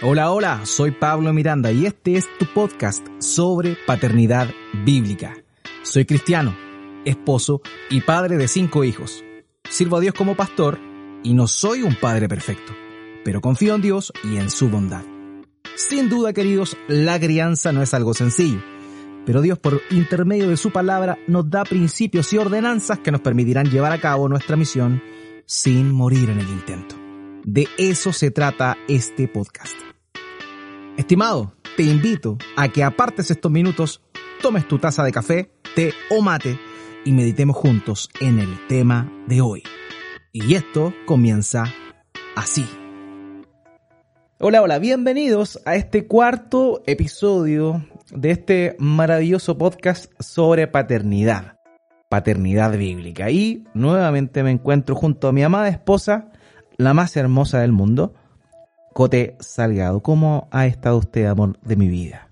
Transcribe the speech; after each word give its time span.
Hola, 0.00 0.30
hola, 0.30 0.60
soy 0.64 0.92
Pablo 0.92 1.32
Miranda 1.32 1.72
y 1.72 1.84
este 1.84 2.14
es 2.14 2.28
tu 2.38 2.46
podcast 2.54 3.04
sobre 3.18 3.76
paternidad 3.84 4.46
bíblica. 4.84 5.34
Soy 5.82 6.04
cristiano, 6.04 6.56
esposo 7.04 7.62
y 7.90 8.00
padre 8.02 8.36
de 8.36 8.46
cinco 8.46 8.84
hijos. 8.84 9.24
Sirvo 9.68 9.96
a 9.96 10.00
Dios 10.00 10.14
como 10.14 10.36
pastor 10.36 10.78
y 11.24 11.34
no 11.34 11.48
soy 11.48 11.82
un 11.82 11.96
padre 11.96 12.28
perfecto, 12.28 12.72
pero 13.24 13.40
confío 13.40 13.74
en 13.74 13.82
Dios 13.82 14.12
y 14.22 14.36
en 14.36 14.50
su 14.50 14.68
bondad. 14.68 15.02
Sin 15.74 16.08
duda, 16.08 16.32
queridos, 16.32 16.76
la 16.86 17.18
crianza 17.18 17.72
no 17.72 17.82
es 17.82 17.92
algo 17.92 18.14
sencillo, 18.14 18.62
pero 19.26 19.40
Dios 19.42 19.58
por 19.58 19.82
intermedio 19.90 20.48
de 20.48 20.56
su 20.56 20.70
palabra 20.70 21.18
nos 21.26 21.50
da 21.50 21.64
principios 21.64 22.32
y 22.32 22.38
ordenanzas 22.38 23.00
que 23.00 23.10
nos 23.10 23.20
permitirán 23.20 23.68
llevar 23.68 23.90
a 23.90 24.00
cabo 24.00 24.28
nuestra 24.28 24.54
misión 24.54 25.02
sin 25.44 25.90
morir 25.90 26.30
en 26.30 26.38
el 26.38 26.48
intento. 26.48 26.94
De 27.44 27.66
eso 27.78 28.12
se 28.12 28.30
trata 28.30 28.76
este 28.86 29.26
podcast. 29.26 29.87
Estimado, 30.98 31.54
te 31.76 31.84
invito 31.84 32.38
a 32.56 32.70
que 32.70 32.82
apartes 32.82 33.30
estos 33.30 33.52
minutos, 33.52 34.02
tomes 34.42 34.66
tu 34.66 34.80
taza 34.80 35.04
de 35.04 35.12
café, 35.12 35.52
té 35.76 35.92
o 36.10 36.20
mate 36.22 36.58
y 37.04 37.12
meditemos 37.12 37.56
juntos 37.56 38.10
en 38.20 38.40
el 38.40 38.66
tema 38.66 39.08
de 39.28 39.40
hoy. 39.40 39.62
Y 40.32 40.56
esto 40.56 40.92
comienza 41.06 41.66
así. 42.34 42.68
Hola, 44.40 44.60
hola, 44.60 44.80
bienvenidos 44.80 45.60
a 45.66 45.76
este 45.76 46.08
cuarto 46.08 46.82
episodio 46.84 47.86
de 48.10 48.32
este 48.32 48.76
maravilloso 48.80 49.56
podcast 49.56 50.12
sobre 50.18 50.66
paternidad, 50.66 51.58
paternidad 52.08 52.76
bíblica. 52.76 53.30
Y 53.30 53.62
nuevamente 53.72 54.42
me 54.42 54.50
encuentro 54.50 54.96
junto 54.96 55.28
a 55.28 55.32
mi 55.32 55.44
amada 55.44 55.68
esposa, 55.68 56.32
la 56.76 56.92
más 56.92 57.16
hermosa 57.16 57.60
del 57.60 57.70
mundo, 57.70 58.14
Cote 58.98 59.36
Salgado. 59.38 60.00
¿Cómo 60.02 60.48
ha 60.50 60.66
estado 60.66 60.98
usted, 60.98 61.26
amor 61.26 61.56
de 61.60 61.76
mi 61.76 61.86
vida? 61.86 62.30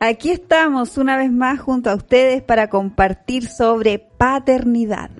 Aquí 0.00 0.30
estamos 0.30 0.96
una 0.96 1.18
vez 1.18 1.30
más 1.30 1.60
junto 1.60 1.90
a 1.90 1.94
ustedes 1.94 2.40
para 2.40 2.68
compartir 2.70 3.46
sobre 3.46 3.98
paternidad. 3.98 5.10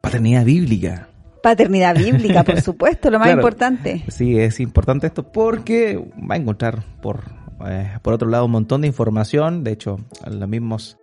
Paternidad 0.00 0.46
bíblica. 0.46 1.08
Paternidad 1.42 1.94
bíblica, 1.94 2.42
por 2.42 2.58
supuesto, 2.62 3.10
lo 3.10 3.18
más 3.18 3.26
Claro. 3.26 3.42
importante. 3.42 4.02
Sí, 4.08 4.40
es 4.40 4.60
importante 4.60 5.08
esto 5.08 5.30
porque 5.30 5.98
va 5.98 6.36
a 6.36 6.38
encontrar 6.38 6.82
por, 7.02 7.24
eh, 7.66 7.98
por 8.00 8.14
otro 8.14 8.30
lado 8.30 8.46
un 8.46 8.52
montón 8.52 8.80
de 8.80 8.86
información. 8.86 9.62
De 9.62 9.72
hecho, 9.72 9.98
los 10.26 10.48
mismos 10.48 10.96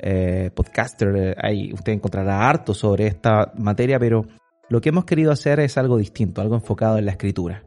eh, 0.00 0.50
podcasters, 0.52 1.18
eh, 1.18 1.34
ahí 1.42 1.72
usted 1.72 1.94
encontrará 1.94 2.46
harto 2.46 2.74
sobre 2.74 3.06
esta 3.06 3.54
materia, 3.56 3.98
pero 3.98 4.26
lo 4.68 4.82
que 4.82 4.90
hemos 4.90 5.06
querido 5.06 5.32
hacer 5.32 5.60
es 5.60 5.78
algo 5.78 5.96
distinto, 5.96 6.42
algo 6.42 6.56
enfocado 6.56 6.98
en 6.98 7.06
la 7.06 7.12
escritura. 7.12 7.62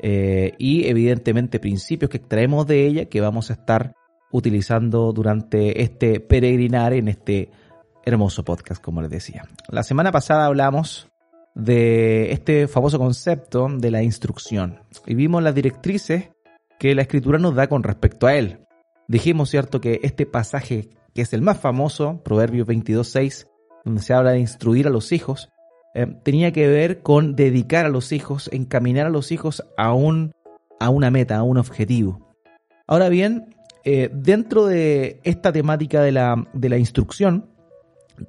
Eh, 0.00 0.54
y 0.58 0.86
evidentemente 0.86 1.58
principios 1.58 2.10
que 2.10 2.18
extraemos 2.18 2.66
de 2.66 2.86
ella 2.86 3.04
que 3.06 3.20
vamos 3.20 3.50
a 3.50 3.54
estar 3.54 3.94
utilizando 4.30 5.12
durante 5.12 5.82
este 5.82 6.20
peregrinar 6.20 6.92
en 6.92 7.08
este 7.08 7.50
hermoso 8.04 8.44
podcast, 8.44 8.82
como 8.82 9.02
les 9.02 9.10
decía. 9.10 9.44
La 9.68 9.82
semana 9.82 10.12
pasada 10.12 10.46
hablamos 10.46 11.08
de 11.54 12.32
este 12.32 12.68
famoso 12.68 12.98
concepto 12.98 13.68
de 13.68 13.90
la 13.90 14.02
instrucción 14.02 14.80
y 15.06 15.14
vimos 15.14 15.42
las 15.42 15.54
directrices 15.54 16.30
que 16.78 16.94
la 16.94 17.02
escritura 17.02 17.38
nos 17.38 17.54
da 17.54 17.68
con 17.68 17.82
respecto 17.82 18.26
a 18.26 18.34
él. 18.36 18.60
Dijimos, 19.08 19.50
¿cierto?, 19.50 19.80
que 19.80 20.00
este 20.02 20.26
pasaje, 20.26 20.90
que 21.14 21.22
es 21.22 21.32
el 21.32 21.42
más 21.42 21.58
famoso, 21.58 22.22
Proverbios 22.22 22.68
22.6, 22.68 23.48
donde 23.84 24.02
se 24.02 24.14
habla 24.14 24.32
de 24.32 24.40
instruir 24.40 24.86
a 24.86 24.90
los 24.90 25.12
hijos, 25.12 25.48
eh, 25.98 26.06
tenía 26.22 26.52
que 26.52 26.68
ver 26.68 27.02
con 27.02 27.34
dedicar 27.34 27.84
a 27.84 27.88
los 27.88 28.12
hijos, 28.12 28.48
encaminar 28.52 29.06
a 29.06 29.10
los 29.10 29.32
hijos 29.32 29.64
a, 29.76 29.92
un, 29.92 30.30
a 30.78 30.90
una 30.90 31.10
meta, 31.10 31.38
a 31.38 31.42
un 31.42 31.58
objetivo. 31.58 32.36
Ahora 32.86 33.08
bien, 33.08 33.56
eh, 33.82 34.08
dentro 34.12 34.66
de 34.66 35.20
esta 35.24 35.50
temática 35.50 36.00
de 36.00 36.12
la, 36.12 36.46
de 36.52 36.68
la 36.68 36.78
instrucción, 36.78 37.50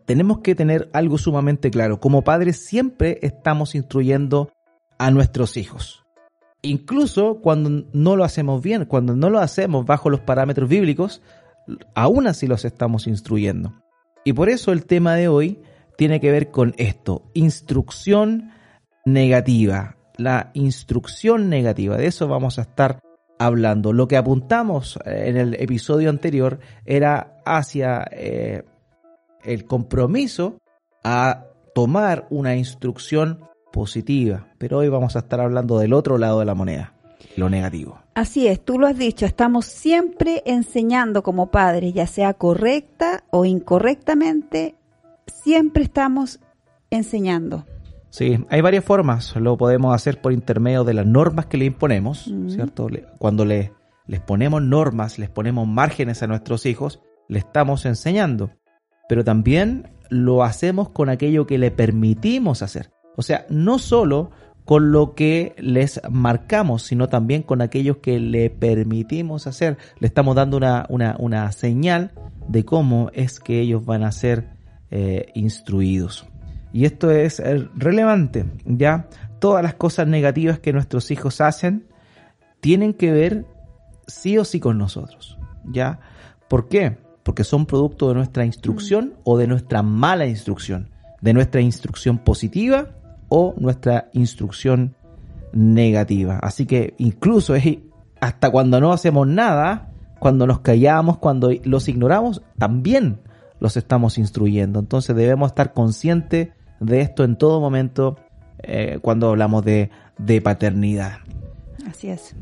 tenemos 0.06 0.40
que 0.40 0.56
tener 0.56 0.90
algo 0.94 1.20
sumamente 1.20 1.70
claro. 1.70 2.00
Como 2.00 2.24
padres 2.24 2.66
siempre 2.66 3.20
estamos 3.22 3.76
instruyendo 3.76 4.52
a 4.98 5.12
nuestros 5.12 5.56
hijos. 5.56 6.04
Incluso 6.64 7.40
cuando 7.40 7.86
no 7.94 8.16
lo 8.16 8.24
hacemos 8.24 8.64
bien, 8.64 8.86
cuando 8.86 9.16
no 9.16 9.30
lo 9.30 9.38
hacemos 9.38 9.86
bajo 9.86 10.10
los 10.10 10.22
parámetros 10.22 10.68
bíblicos, 10.70 11.22
aún 11.94 12.26
así 12.26 12.48
los 12.48 12.66
estamos 12.66 13.06
instruyendo. 13.06 13.76
Y 14.26 14.34
por 14.34 14.50
eso 14.50 14.72
el 14.72 14.88
tema 14.88 15.14
de 15.14 15.28
hoy 15.28 15.62
tiene 16.00 16.22
que 16.22 16.32
ver 16.32 16.50
con 16.50 16.76
esto, 16.78 17.24
instrucción 17.34 18.54
negativa. 19.04 19.98
La 20.16 20.50
instrucción 20.54 21.50
negativa, 21.50 21.98
de 21.98 22.06
eso 22.06 22.30
vamos 22.30 22.58
a 22.58 22.62
estar 22.62 23.02
hablando. 23.38 23.92
Lo 23.92 24.08
que 24.08 24.16
apuntamos 24.16 24.98
eh, 25.04 25.24
en 25.26 25.36
el 25.36 25.56
episodio 25.56 26.10
anterior 26.10 26.62
era 26.86 27.42
hacia 27.46 28.08
eh, 28.14 28.64
el 29.44 29.66
compromiso 29.66 30.60
a 31.04 31.48
tomar 31.76 32.28
una 32.30 32.56
instrucción 32.56 33.42
positiva, 33.74 34.48
pero 34.58 34.78
hoy 34.78 34.88
vamos 34.88 35.18
a 35.18 35.20
estar 35.20 35.42
hablando 35.42 35.80
del 35.80 35.92
otro 35.92 36.18
lado 36.18 36.40
de 36.40 36.46
la 36.46 36.56
moneda, 36.56 36.94
lo 37.36 37.50
negativo. 37.50 38.00
Así 38.16 38.48
es, 38.48 38.64
tú 38.64 38.80
lo 38.80 38.88
has 38.88 38.98
dicho, 38.98 39.26
estamos 39.26 39.66
siempre 39.66 40.44
enseñando 40.46 41.24
como 41.24 41.52
padres, 41.52 41.94
ya 41.94 42.08
sea 42.08 42.36
correcta 42.36 43.26
o 43.32 43.44
incorrectamente, 43.44 44.79
siempre 45.30 45.84
estamos 45.84 46.40
enseñando. 46.90 47.66
Sí, 48.10 48.44
hay 48.50 48.62
varias 48.62 48.84
formas. 48.84 49.36
Lo 49.36 49.58
podemos 49.58 49.94
hacer 49.94 50.20
por 50.22 50.34
intermedio 50.34 50.84
de 50.84 50.94
las 50.94 51.06
normas 51.06 51.46
que 51.46 51.58
le 51.58 51.66
imponemos, 51.66 52.28
Ujú. 52.28 52.50
¿cierto? 52.50 52.88
Cuando 53.20 53.46
le, 53.46 53.72
les 54.08 54.20
ponemos 54.20 54.62
normas, 54.62 55.20
les 55.20 55.30
ponemos 55.30 55.68
márgenes 55.68 56.24
a 56.24 56.28
nuestros 56.28 56.66
hijos, 56.66 57.02
le 57.28 57.40
estamos 57.40 57.86
enseñando. 57.86 58.52
Pero 59.08 59.24
también 59.24 59.92
lo 60.10 60.44
hacemos 60.44 60.90
con 60.90 61.10
aquello 61.10 61.46
que 61.46 61.58
le 61.58 61.72
permitimos 61.72 62.64
hacer. 62.64 62.92
O 63.16 63.22
sea, 63.22 63.46
no 63.50 63.78
solo 63.78 64.32
con 64.66 64.92
lo 64.92 65.16
que 65.16 65.56
les 65.58 66.00
marcamos, 66.10 66.84
sino 66.84 67.10
también 67.10 67.44
con 67.44 67.62
aquello 67.62 68.02
que 68.02 68.20
le 68.20 68.50
permitimos 68.50 69.48
hacer. 69.48 69.78
Le 70.00 70.08
estamos 70.08 70.36
dando 70.36 70.58
una, 70.58 70.86
una, 70.90 71.16
una 71.18 71.52
señal 71.52 72.12
de 72.48 72.66
cómo 72.66 73.10
es 73.14 73.40
que 73.40 73.62
ellos 73.62 73.86
van 73.86 74.04
a 74.04 74.12
ser 74.12 74.59
eh, 74.92 75.32
instruidos. 75.36 76.28
Y 76.72 76.86
esto 76.86 77.12
es 77.12 77.40
eh, 77.40 77.68
relevante, 77.76 78.46
¿ya? 78.66 79.08
Todas 79.40 79.64
las 79.64 79.76
cosas 79.76 80.08
negativas 80.08 80.60
que 80.60 80.74
nuestros 80.74 81.12
hijos 81.12 81.42
hacen 81.42 81.88
tienen 82.60 82.94
que 82.94 83.12
ver 83.12 83.46
sí 84.08 84.38
o 84.38 84.46
sí 84.46 84.60
con 84.60 84.78
nosotros, 84.78 85.38
¿ya? 85.66 86.00
¿Por 86.48 86.68
qué? 86.68 86.98
Porque 87.24 87.44
son 87.44 87.66
producto 87.66 88.10
de 88.10 88.16
nuestra 88.16 88.46
instrucción 88.46 89.14
o 89.24 89.38
de 89.38 89.48
nuestra 89.48 89.84
mala 89.84 90.26
instrucción, 90.26 90.90
de 91.22 91.34
nuestra 91.34 91.62
instrucción 91.62 92.18
positiva 92.18 92.96
o 93.30 93.54
nuestra 93.58 94.10
instrucción 94.14 94.96
negativa. 95.54 96.40
Así 96.42 96.66
que 96.66 96.96
incluso 96.98 97.56
es 97.56 97.78
hasta 98.20 98.50
cuando 98.50 98.80
no 98.80 98.92
hacemos 98.92 99.28
nada, 99.28 99.92
cuando 100.20 100.46
nos 100.46 100.60
callamos, 100.60 101.18
cuando 101.18 101.52
los 101.64 101.88
ignoramos, 101.88 102.42
también 102.58 103.22
los 103.60 103.78
estamos 103.78 104.18
instruyendo. 104.18 104.80
Entonces 104.80 105.16
debemos 105.16 105.52
estar 105.52 105.74
conscientes 105.74 106.50
de 106.80 107.02
esto 107.02 107.24
en 107.24 107.38
todo 107.38 107.60
momento 107.60 108.18
eh, 108.60 109.00
cuando 109.02 109.30
hablamos 109.30 109.64
de, 109.64 109.90
de 110.18 110.42
paternidad. 110.42 111.20
Así 111.88 112.10
es. 112.10 112.36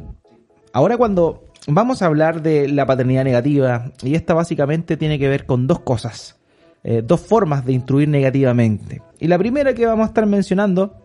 Ahora 0.74 0.98
cuando 0.98 1.44
vamos 1.68 2.02
a 2.02 2.06
hablar 2.06 2.42
de 2.42 2.68
la 2.68 2.86
paternidad 2.86 3.24
negativa, 3.24 3.92
y 4.02 4.16
esta 4.16 4.34
básicamente 4.34 4.98
tiene 4.98 5.20
que 5.20 5.28
ver 5.28 5.46
con 5.46 5.68
dos 5.68 5.80
cosas, 5.80 6.40
eh, 6.84 7.02
dos 7.06 7.22
formas 7.22 7.66
de 7.66 7.74
instruir 7.74 8.08
negativamente. 8.08 9.02
Y 9.20 9.28
la 9.28 9.38
primera 9.38 9.74
que 9.74 9.86
vamos 9.86 10.06
a 10.06 10.08
estar 10.08 10.26
mencionando 10.26 10.96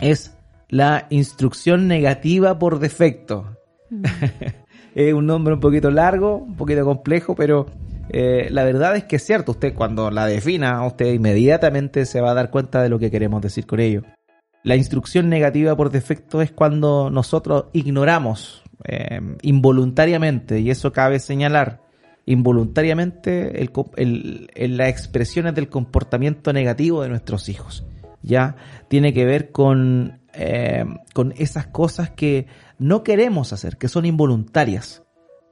es 0.00 0.36
la 0.68 1.06
instrucción 1.10 1.88
negativa 1.88 2.58
por 2.58 2.78
defecto. 2.78 3.56
es 4.94 5.14
un 5.14 5.26
nombre 5.26 5.54
un 5.54 5.60
poquito 5.60 5.90
largo, 5.90 6.36
un 6.38 6.56
poquito 6.56 6.84
complejo, 6.84 7.34
pero 7.34 7.66
eh, 8.08 8.48
la 8.50 8.64
verdad 8.64 8.96
es 8.96 9.04
que 9.04 9.16
es 9.16 9.24
cierto, 9.24 9.52
usted 9.52 9.74
cuando 9.74 10.10
la 10.10 10.26
defina, 10.26 10.84
usted 10.86 11.12
inmediatamente 11.12 12.06
se 12.06 12.20
va 12.20 12.30
a 12.30 12.34
dar 12.34 12.50
cuenta 12.50 12.82
de 12.82 12.88
lo 12.88 12.98
que 12.98 13.10
queremos 13.10 13.42
decir 13.42 13.66
con 13.66 13.80
ello. 13.80 14.02
La 14.62 14.76
instrucción 14.76 15.28
negativa 15.28 15.76
por 15.76 15.90
defecto 15.90 16.42
es 16.42 16.50
cuando 16.50 17.10
nosotros 17.10 17.66
ignoramos 17.72 18.64
eh, 18.84 19.20
involuntariamente, 19.42 20.60
y 20.60 20.70
eso 20.70 20.92
cabe 20.92 21.18
señalar, 21.18 21.82
involuntariamente 22.26 23.62
el 23.62 24.50
las 24.76 24.88
expresiones 24.88 25.54
del 25.54 25.68
comportamiento 25.68 26.52
negativo 26.52 27.02
de 27.02 27.08
nuestros 27.08 27.48
hijos. 27.48 27.84
Ya 28.22 28.56
tiene 28.88 29.12
que 29.12 29.24
ver 29.24 29.52
con, 29.52 30.20
eh, 30.34 30.84
con 31.14 31.32
esas 31.36 31.68
cosas 31.68 32.10
que 32.10 32.46
no 32.78 33.04
queremos 33.04 33.52
hacer, 33.52 33.76
que 33.76 33.88
son 33.88 34.04
involuntarias, 34.04 35.04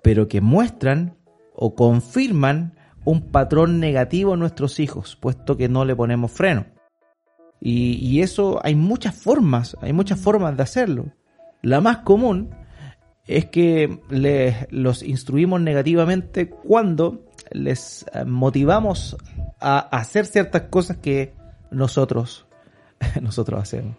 pero 0.02 0.26
que 0.26 0.40
muestran 0.40 1.16
o 1.54 1.74
confirman 1.74 2.74
un 3.04 3.30
patrón 3.30 3.80
negativo 3.80 4.34
en 4.34 4.40
nuestros 4.40 4.80
hijos, 4.80 5.16
puesto 5.16 5.56
que 5.56 5.68
no 5.68 5.84
le 5.84 5.94
ponemos 5.94 6.32
freno. 6.32 6.66
Y, 7.60 7.94
y 7.96 8.20
eso 8.20 8.60
hay 8.62 8.74
muchas 8.74 9.14
formas, 9.14 9.76
hay 9.80 9.92
muchas 9.92 10.20
formas 10.20 10.56
de 10.56 10.62
hacerlo. 10.62 11.06
La 11.62 11.80
más 11.80 11.98
común 11.98 12.50
es 13.26 13.46
que 13.46 14.00
les, 14.10 14.66
los 14.70 15.02
instruimos 15.02 15.60
negativamente 15.60 16.50
cuando 16.50 17.24
les 17.52 18.04
eh, 18.12 18.24
motivamos 18.24 19.16
a 19.60 19.78
hacer 19.78 20.26
ciertas 20.26 20.62
cosas 20.62 20.98
que 20.98 21.32
nosotros, 21.70 22.46
nosotros 23.22 23.62
hacemos. 23.62 23.96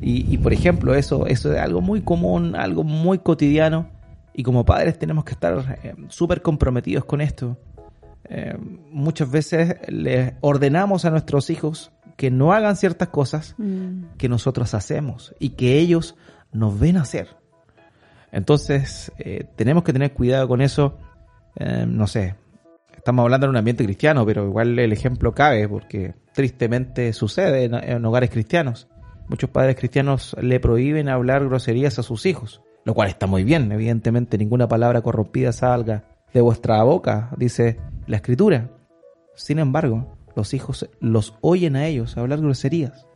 Y, 0.00 0.36
por 0.38 0.52
ejemplo, 0.52 0.94
eso, 0.94 1.26
eso 1.26 1.54
es 1.54 1.58
algo 1.60 1.80
muy 1.80 2.02
común, 2.02 2.54
algo 2.54 2.84
muy 2.84 3.18
cotidiano. 3.18 3.88
Y 4.34 4.42
como 4.42 4.64
padres 4.64 4.98
tenemos 4.98 5.24
que 5.24 5.32
estar 5.32 5.78
eh, 5.82 5.94
súper 6.08 6.42
comprometidos 6.42 7.04
con 7.04 7.20
esto. 7.20 7.58
Eh, 8.28 8.56
muchas 8.90 9.30
veces 9.30 9.76
les 9.88 10.34
ordenamos 10.40 11.04
a 11.04 11.10
nuestros 11.10 11.50
hijos 11.50 11.92
que 12.16 12.30
no 12.30 12.52
hagan 12.52 12.76
ciertas 12.76 13.08
cosas 13.08 13.54
mm. 13.58 14.16
que 14.18 14.28
nosotros 14.28 14.74
hacemos 14.74 15.34
y 15.38 15.50
que 15.50 15.78
ellos 15.78 16.16
nos 16.52 16.78
ven 16.78 16.96
hacer. 16.96 17.28
Entonces, 18.30 19.10
eh, 19.18 19.48
tenemos 19.56 19.82
que 19.82 19.92
tener 19.92 20.12
cuidado 20.12 20.46
con 20.46 20.60
eso. 20.60 20.98
no 21.86 22.06
sé, 22.06 22.36
estamos 22.96 23.24
hablando 23.24 23.46
en 23.46 23.50
un 23.50 23.56
ambiente 23.56 23.84
cristiano, 23.84 24.24
pero 24.24 24.46
igual 24.46 24.78
el 24.78 24.92
ejemplo 24.92 25.32
cabe 25.32 25.68
porque 25.68 26.14
tristemente 26.32 27.12
sucede 27.12 27.64
en 27.64 28.04
hogares 28.04 28.30
cristianos 28.30 28.86
muchos 29.30 29.48
padres 29.48 29.76
cristianos 29.76 30.36
le 30.40 30.58
prohíben 30.58 31.08
hablar 31.08 31.44
groserías 31.44 31.98
a 32.00 32.02
sus 32.02 32.26
hijos, 32.26 32.62
lo 32.90 32.94
cual 32.94 33.08
está 33.08 33.28
muy 33.28 33.44
bien, 33.44 33.70
evidentemente 33.70 34.36
ninguna 34.36 34.66
palabra 34.66 35.00
corrompida 35.00 35.52
salga 35.52 36.02
de 36.34 36.40
vuestra 36.40 36.82
boca, 36.82 37.30
dice 37.36 37.78
la 38.08 38.16
escritura. 38.16 38.68
Sin 39.36 39.60
embargo, 39.60 40.18
los 40.34 40.54
hijos 40.54 40.90
los 40.98 41.36
oyen 41.40 41.76
a 41.76 41.86
ellos 41.86 42.16
hablar 42.16 42.40
groserías. 42.40 43.06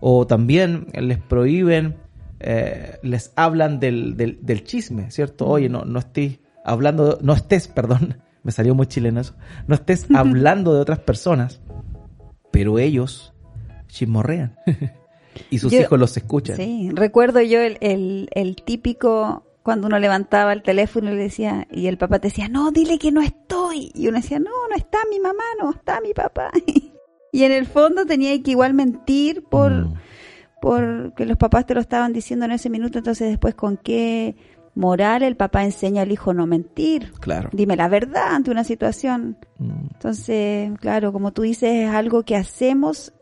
O 0.00 0.26
también 0.26 0.88
les 0.94 1.18
prohíben, 1.18 1.98
eh, 2.40 2.98
les 3.04 3.32
hablan 3.36 3.78
del, 3.78 4.16
del, 4.16 4.64
chisme, 4.64 5.12
¿cierto? 5.12 5.46
Oye, 5.46 5.68
no, 5.68 5.84
no 5.84 6.00
estés 6.00 6.40
hablando, 6.64 7.20
no 7.22 7.34
estés, 7.34 7.68
perdón, 7.76 8.20
me 8.42 8.50
salió 8.50 8.74
muy 8.74 8.88
chileno 8.88 9.20
eso, 9.20 9.36
no 9.68 9.76
estés 9.76 10.08
hablando 10.12 10.74
de 10.74 10.80
otras 10.80 10.98
personas, 10.98 11.60
pero 12.50 12.80
ellos 12.80 13.32
chismorrean. 13.86 14.56
Y 15.50 15.58
sus 15.58 15.72
hijos 15.72 15.98
los 15.98 16.16
escuchan. 16.16 16.56
Sí, 16.56 16.90
recuerdo 16.92 17.40
yo 17.40 17.60
el, 17.60 18.28
el, 18.30 18.56
típico 18.64 19.44
cuando 19.62 19.86
uno 19.86 19.98
levantaba 19.98 20.52
el 20.52 20.62
teléfono 20.62 21.12
y 21.12 21.16
le 21.16 21.22
decía, 21.22 21.66
y 21.70 21.86
el 21.86 21.98
papá 21.98 22.18
te 22.18 22.28
decía, 22.28 22.48
no, 22.48 22.72
dile 22.72 22.98
que 22.98 23.12
no 23.12 23.22
estoy. 23.22 23.92
Y 23.94 24.08
uno 24.08 24.18
decía, 24.18 24.38
no, 24.38 24.50
no 24.68 24.76
está 24.76 24.98
mi 25.10 25.20
mamá, 25.20 25.44
no 25.60 25.70
está 25.70 26.00
mi 26.00 26.12
papá. 26.12 26.50
y 27.32 27.44
en 27.44 27.52
el 27.52 27.66
fondo 27.66 28.04
tenía 28.04 28.40
que 28.42 28.50
igual 28.50 28.74
mentir 28.74 29.44
por, 29.44 29.72
mm. 29.72 29.94
por 30.60 31.14
que 31.14 31.26
los 31.26 31.36
papás 31.36 31.66
te 31.66 31.74
lo 31.74 31.80
estaban 31.80 32.12
diciendo 32.12 32.44
en 32.44 32.52
ese 32.52 32.70
minuto, 32.70 32.98
entonces 32.98 33.28
después 33.28 33.54
con 33.54 33.76
qué 33.76 34.34
moral 34.74 35.22
el 35.22 35.36
papá 35.36 35.64
enseña 35.64 36.02
al 36.02 36.12
hijo 36.12 36.34
no 36.34 36.46
mentir. 36.46 37.12
Claro. 37.20 37.50
Dime 37.52 37.76
la 37.76 37.88
verdad 37.88 38.34
ante 38.34 38.50
una 38.50 38.64
situación. 38.64 39.36
Mm. 39.58 39.86
Entonces, 39.92 40.72
claro, 40.80 41.12
como 41.12 41.32
tú 41.32 41.42
dices, 41.42 41.70
es 41.70 41.90
algo 41.90 42.24
que 42.24 42.36
hacemos 42.36 43.12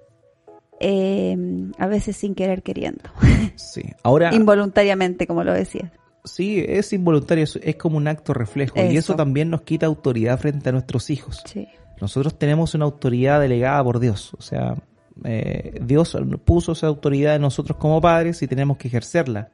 eh, 0.81 1.37
a 1.79 1.87
veces 1.87 2.17
sin 2.17 2.35
querer 2.35 2.63
queriendo. 2.63 3.05
Sí, 3.57 3.83
ahora... 4.03 4.35
Involuntariamente, 4.35 5.27
como 5.27 5.45
lo 5.45 5.53
decías. 5.53 5.91
Sí, 6.25 6.65
es 6.67 6.93
involuntario, 6.93 7.45
es 7.45 7.77
como 7.77 7.97
un 7.99 8.09
acto 8.09 8.33
reflejo 8.35 8.77
y 8.79 8.97
eso 8.97 9.17
también 9.17 9.51
nos 9.51 9.63
quita 9.63 9.87
autoridad 9.87 10.39
frente 10.39 10.69
a 10.69 10.73
nuestros 10.73 11.11
hijos. 11.11 11.43
Sí. 11.47 11.69
Nosotros 12.01 12.39
tenemos 12.39 12.75
una 12.75 12.87
autoridad 12.87 13.41
delegada 13.41 13.83
por 13.85 14.01
Dios, 14.01 14.35
o 14.35 14.43
sea, 14.43 14.77
eh, 15.25 15.79
Dios 15.83 16.17
puso 16.45 16.73
esa 16.73 16.87
autoridad 16.87 17.37
en 17.37 17.43
nosotros 17.43 17.79
como 17.79 18.01
padres 18.01 18.43
y 18.43 18.47
tenemos 18.47 18.77
que 18.77 18.89
ejercerla. 18.89 19.53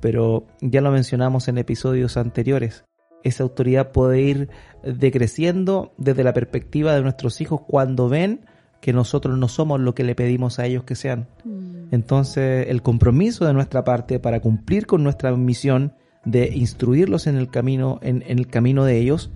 Pero 0.00 0.46
ya 0.60 0.80
lo 0.80 0.90
mencionamos 0.90 1.48
en 1.48 1.58
episodios 1.58 2.16
anteriores, 2.16 2.84
esa 3.22 3.42
autoridad 3.42 3.92
puede 3.92 4.20
ir 4.20 4.48
decreciendo 4.82 5.94
desde 5.98 6.24
la 6.24 6.32
perspectiva 6.32 6.94
de 6.94 7.02
nuestros 7.02 7.40
hijos 7.40 7.62
cuando 7.66 8.08
ven 8.08 8.46
que 8.80 8.92
nosotros 8.92 9.38
no 9.38 9.48
somos 9.48 9.80
lo 9.80 9.94
que 9.94 10.04
le 10.04 10.14
pedimos 10.14 10.58
a 10.58 10.66
ellos 10.66 10.84
que 10.84 10.94
sean. 10.94 11.28
Mm. 11.44 11.88
Entonces, 11.92 12.68
el 12.68 12.82
compromiso 12.82 13.46
de 13.46 13.54
nuestra 13.54 13.84
parte 13.84 14.18
para 14.18 14.40
cumplir 14.40 14.86
con 14.86 15.02
nuestra 15.02 15.34
misión 15.36 15.94
de 16.24 16.48
instruirlos 16.54 17.26
en 17.26 17.36
el 17.36 17.48
camino, 17.48 17.98
en, 18.02 18.22
el 18.26 18.48
camino 18.48 18.84
de 18.84 18.98
ellos, 18.98 19.30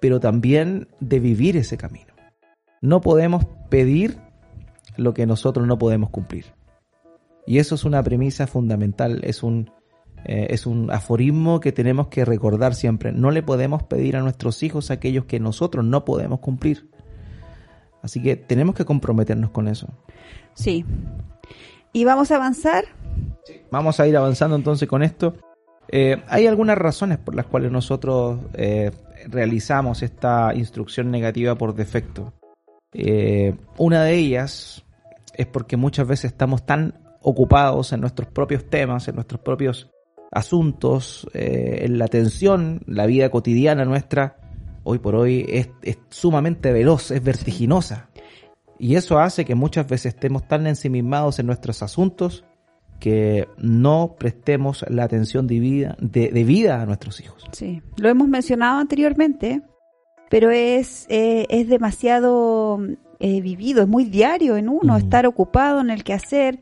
pero 0.00 0.20
también 0.20 0.88
de 1.00 1.18
vivir 1.18 1.56
ese 1.56 1.76
camino. 1.76 2.12
No 2.82 3.00
podemos 3.00 3.46
pedir 3.70 4.18
lo 4.96 5.14
que 5.14 5.26
nosotros 5.26 5.66
no 5.66 5.78
podemos 5.78 6.10
cumplir. 6.10 6.46
Y 7.46 7.58
eso 7.58 7.74
es 7.74 7.84
una 7.84 8.02
premisa 8.02 8.46
fundamental, 8.46 9.20
es 9.24 9.42
un, 9.42 9.70
eh, 10.24 10.48
es 10.50 10.66
un 10.66 10.90
aforismo 10.90 11.58
que 11.60 11.72
tenemos 11.72 12.08
que 12.08 12.24
recordar 12.24 12.74
siempre. 12.74 13.12
No 13.12 13.30
le 13.30 13.42
podemos 13.42 13.82
pedir 13.82 14.16
a 14.16 14.20
nuestros 14.20 14.62
hijos 14.62 14.90
aquellos 14.90 15.24
que 15.24 15.40
nosotros 15.40 15.84
no 15.84 16.04
podemos 16.04 16.40
cumplir. 16.40 16.90
Así 18.02 18.22
que 18.22 18.36
tenemos 18.36 18.74
que 18.74 18.84
comprometernos 18.84 19.50
con 19.50 19.68
eso. 19.68 19.88
Sí. 20.54 20.84
¿Y 21.92 22.04
vamos 22.04 22.30
a 22.30 22.36
avanzar? 22.36 22.84
Sí. 23.44 23.60
Vamos 23.70 24.00
a 24.00 24.06
ir 24.06 24.16
avanzando 24.16 24.56
entonces 24.56 24.88
con 24.88 25.02
esto. 25.02 25.34
Eh, 25.92 26.22
hay 26.28 26.46
algunas 26.46 26.78
razones 26.78 27.18
por 27.18 27.34
las 27.34 27.46
cuales 27.46 27.72
nosotros 27.72 28.38
eh, 28.54 28.92
realizamos 29.28 30.02
esta 30.02 30.54
instrucción 30.54 31.10
negativa 31.10 31.56
por 31.56 31.74
defecto. 31.74 32.32
Eh, 32.92 33.56
una 33.76 34.04
de 34.04 34.14
ellas 34.14 34.84
es 35.34 35.46
porque 35.46 35.76
muchas 35.76 36.06
veces 36.06 36.32
estamos 36.32 36.64
tan 36.64 36.94
ocupados 37.22 37.92
en 37.92 38.00
nuestros 38.00 38.28
propios 38.28 38.70
temas, 38.70 39.08
en 39.08 39.16
nuestros 39.16 39.40
propios 39.40 39.90
asuntos, 40.30 41.28
en 41.34 41.98
la 41.98 42.04
atención, 42.04 42.82
la 42.86 43.06
vida 43.06 43.30
cotidiana 43.30 43.84
nuestra, 43.84 44.36
hoy 44.84 44.98
por 44.98 45.14
hoy 45.14 45.46
es, 45.48 45.68
sumamente 46.08 46.72
veloz, 46.72 47.10
es 47.10 47.22
vertiginosa. 47.22 48.10
Y 48.78 48.96
eso 48.96 49.18
hace 49.18 49.44
que 49.44 49.54
muchas 49.54 49.86
veces 49.86 50.14
estemos 50.14 50.48
tan 50.48 50.66
ensimismados 50.66 51.38
en 51.38 51.46
nuestros 51.46 51.82
asuntos 51.82 52.44
que 52.98 53.48
no 53.58 54.16
prestemos 54.18 54.84
la 54.88 55.04
atención 55.04 55.46
debida, 55.46 55.96
de, 56.00 56.70
a 56.70 56.86
nuestros 56.86 57.20
hijos. 57.20 57.44
Sí, 57.52 57.82
lo 57.96 58.08
hemos 58.08 58.28
mencionado 58.28 58.78
anteriormente, 58.78 59.62
pero 60.30 60.50
es, 60.50 61.06
eh, 61.08 61.46
es 61.48 61.68
demasiado 61.68 62.78
eh, 63.18 63.40
vivido, 63.40 63.82
es 63.82 63.88
muy 63.88 64.04
diario 64.04 64.56
en 64.56 64.68
uno, 64.68 64.94
mm. 64.94 64.98
estar 64.98 65.26
ocupado 65.26 65.80
en 65.80 65.90
el 65.90 66.04
quehacer 66.04 66.60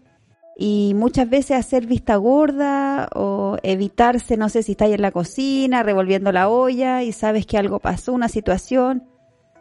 y 0.56 0.92
muchas 0.96 1.30
veces 1.30 1.56
hacer 1.56 1.86
vista 1.86 2.16
gorda 2.16 3.08
o 3.14 3.37
evitarse, 3.62 4.36
no 4.36 4.48
sé 4.48 4.62
si 4.62 4.72
estáis 4.72 4.94
en 4.94 5.02
la 5.02 5.10
cocina 5.10 5.82
revolviendo 5.82 6.32
la 6.32 6.48
olla 6.48 7.02
y 7.02 7.12
sabes 7.12 7.46
que 7.46 7.58
algo 7.58 7.78
pasó, 7.78 8.12
una 8.12 8.28
situación, 8.28 9.04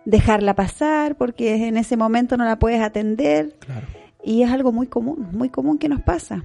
dejarla 0.05 0.55
pasar 0.55 1.15
porque 1.15 1.67
en 1.67 1.77
ese 1.77 1.97
momento 1.97 2.37
no 2.37 2.45
la 2.45 2.59
puedes 2.59 2.81
atender. 2.81 3.55
Y 4.23 4.43
es 4.43 4.51
algo 4.51 4.71
muy 4.71 4.87
común, 4.87 5.29
muy 5.31 5.49
común 5.49 5.77
que 5.77 5.89
nos 5.89 6.01
pasa. 6.01 6.43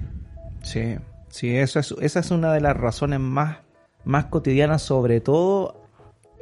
Sí, 0.62 0.96
sí, 1.28 1.56
eso 1.56 1.80
es, 1.80 1.94
esa 2.00 2.20
es 2.20 2.30
una 2.30 2.52
de 2.52 2.60
las 2.60 2.76
razones 2.76 3.20
más, 3.20 3.58
más 4.04 4.26
cotidianas, 4.26 4.82
sobre 4.82 5.20
todo 5.20 5.88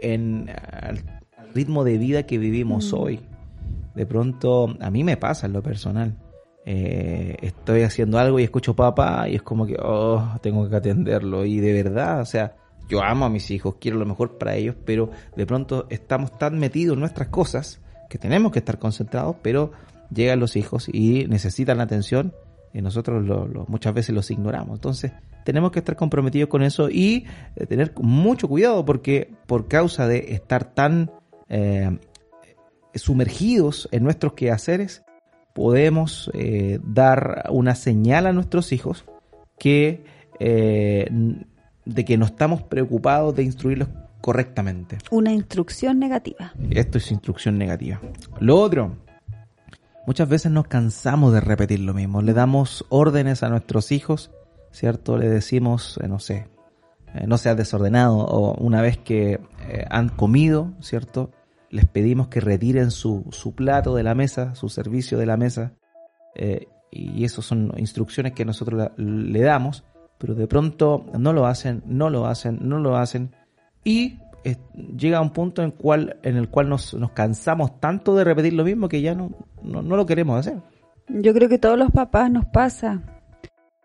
en 0.01 0.51
el 0.83 1.03
ritmo 1.55 1.85
de 1.85 1.99
vida 1.99 2.25
que 2.25 2.39
vivimos 2.39 2.93
mm. 2.93 2.97
hoy. 2.97 3.21
De 3.95 4.07
pronto, 4.07 4.77
a 4.81 4.91
mí 4.91 5.05
me 5.05 5.17
pasa 5.17 5.47
en 5.47 5.53
lo 5.53 5.63
personal 5.63 6.15
eh, 6.67 7.37
estoy 7.41 7.83
haciendo 7.83 8.19
algo 8.19 8.39
y 8.39 8.45
escucho 8.45 8.75
papá 8.75 9.29
y 9.29 9.37
es 9.37 9.43
como 9.43 9.67
que, 9.67 9.77
oh, 9.81 10.37
tengo 10.43 10.69
que 10.69 10.77
atenderlo. 10.77 11.45
Y 11.45 11.61
de 11.61 11.83
verdad, 11.83 12.21
o 12.21 12.27
sea, 12.27 12.57
yo 12.89 13.03
amo 13.03 13.25
a 13.25 13.31
mis 13.31 13.51
hijos, 13.51 13.77
quiero 13.81 13.99
lo 13.99 14.07
mejor 14.07 14.39
para 14.39 14.57
ellos, 14.57 14.77
pero 14.85 15.11
de 15.37 15.47
pronto 15.47 15.87
estamos 15.91 16.37
tan 16.39 16.59
metidos 16.59 16.95
en 16.95 17.01
nuestras 17.01 17.29
cosas 17.29 17.81
que 18.09 18.19
tenemos 18.19 18.53
que 18.53 18.59
estar 18.59 18.79
concentrados, 18.79 19.37
pero 19.43 19.73
llegan 20.13 20.41
los 20.41 20.57
hijos 20.57 20.89
y 20.93 21.27
necesitan 21.29 21.79
la 21.79 21.85
atención 21.85 22.35
y 22.73 22.83
nosotros 22.83 23.25
muchas 23.69 23.95
veces 23.95 24.15
los 24.15 24.31
ignoramos. 24.31 24.79
Entonces, 24.79 25.13
tenemos 25.45 25.71
que 25.71 25.79
estar 25.79 25.97
comprometidos 25.97 26.49
con 26.49 26.63
eso 26.63 26.91
y 26.91 27.27
eh, 27.57 27.67
tener 27.67 27.93
mucho 27.97 28.49
cuidado 28.49 28.85
porque 28.85 29.33
por 29.47 29.69
causa 29.69 30.07
de 30.07 30.35
estar 30.35 30.75
tan 30.75 31.11
eh, 31.49 31.99
sumergidos 32.95 33.89
en 33.93 34.05
nuestros 34.05 34.35
quehaceres, 34.35 35.03
podemos 35.53 36.31
eh, 36.35 36.81
dar 36.83 37.45
una 37.51 37.75
señal 37.75 38.27
a 38.27 38.33
nuestros 38.33 38.73
hijos 38.73 39.05
que 39.59 40.05
eh, 40.39 41.09
de 41.85 42.05
que 42.05 42.17
no 42.17 42.25
estamos 42.27 42.63
preocupados 42.63 43.35
de 43.35 43.43
instruirlos 43.43 43.89
correctamente. 44.21 44.99
Una 45.11 45.33
instrucción 45.33 45.99
negativa. 45.99 46.53
Esto 46.71 46.99
es 46.99 47.11
instrucción 47.11 47.59
negativa. 47.59 48.01
Lo 48.39 48.59
otro, 48.59 48.97
muchas 50.07 50.29
veces 50.29 50.53
nos 50.53 50.67
cansamos 50.67 51.33
de 51.33 51.41
repetir 51.41 51.81
lo 51.81 51.95
mismo. 51.95 52.23
Le 52.23 52.33
damos 52.33 52.85
órdenes 52.89 53.43
a 53.43 53.49
nuestros 53.49 53.93
hijos, 53.93 54.31
¿cierto? 54.71 55.19
Le 55.19 55.29
decimos, 55.29 55.99
eh, 56.03 56.09
no 56.09 56.19
sé, 56.19 56.49
no 57.27 57.39
seas 57.39 57.57
desordenado 57.57 58.19
o 58.19 58.55
una 58.63 58.83
vez 58.83 58.99
que 58.99 59.41
han 59.91 60.11
comido, 60.11 60.73
¿cierto? 60.81 61.33
Les 61.71 61.87
pedimos 61.87 62.29
que 62.29 62.41
retiren 62.41 62.91
su, 62.91 63.25
su 63.31 63.55
plato 63.55 63.95
de 63.95 64.03
la 64.03 64.15
mesa, 64.15 64.55
su 64.55 64.69
servicio 64.69 65.19
de 65.19 65.27
la 65.27 65.37
mesa, 65.37 65.73
eh, 66.35 66.69
y 66.91 67.25
esas 67.25 67.45
son 67.45 67.73
instrucciones 67.77 68.33
que 68.33 68.45
nosotros 68.45 68.91
le 68.97 69.41
damos, 69.41 69.85
pero 70.19 70.35
de 70.35 70.47
pronto 70.47 71.07
no 71.19 71.33
lo 71.33 71.47
hacen, 71.47 71.83
no 71.87 72.11
lo 72.11 72.27
hacen, 72.27 72.59
no 72.63 72.79
lo 72.79 72.97
hacen 72.97 73.35
y 73.85 74.19
llega 74.97 75.21
un 75.21 75.31
punto 75.31 75.63
en, 75.63 75.71
cual, 75.71 76.19
en 76.23 76.37
el 76.37 76.49
cual 76.49 76.69
nos, 76.69 76.95
nos 76.95 77.13
cansamos 77.13 77.79
tanto 77.79 78.17
de 78.17 78.25
repetir 78.25 78.55
lo 78.55 78.65
mismo 78.65 78.89
que 78.89 79.03
ya 79.03 79.15
no, 79.15 79.31
no, 79.63 79.83
no 79.83 79.97
lo 79.97 80.07
queremos 80.07 80.39
hacer. 80.39 80.61
Yo 81.09 81.33
creo 81.33 81.49
que 81.49 81.59
todos 81.59 81.79
los 81.79 81.91
papás 81.91 82.31
nos 82.31 82.47
pasa 82.47 83.03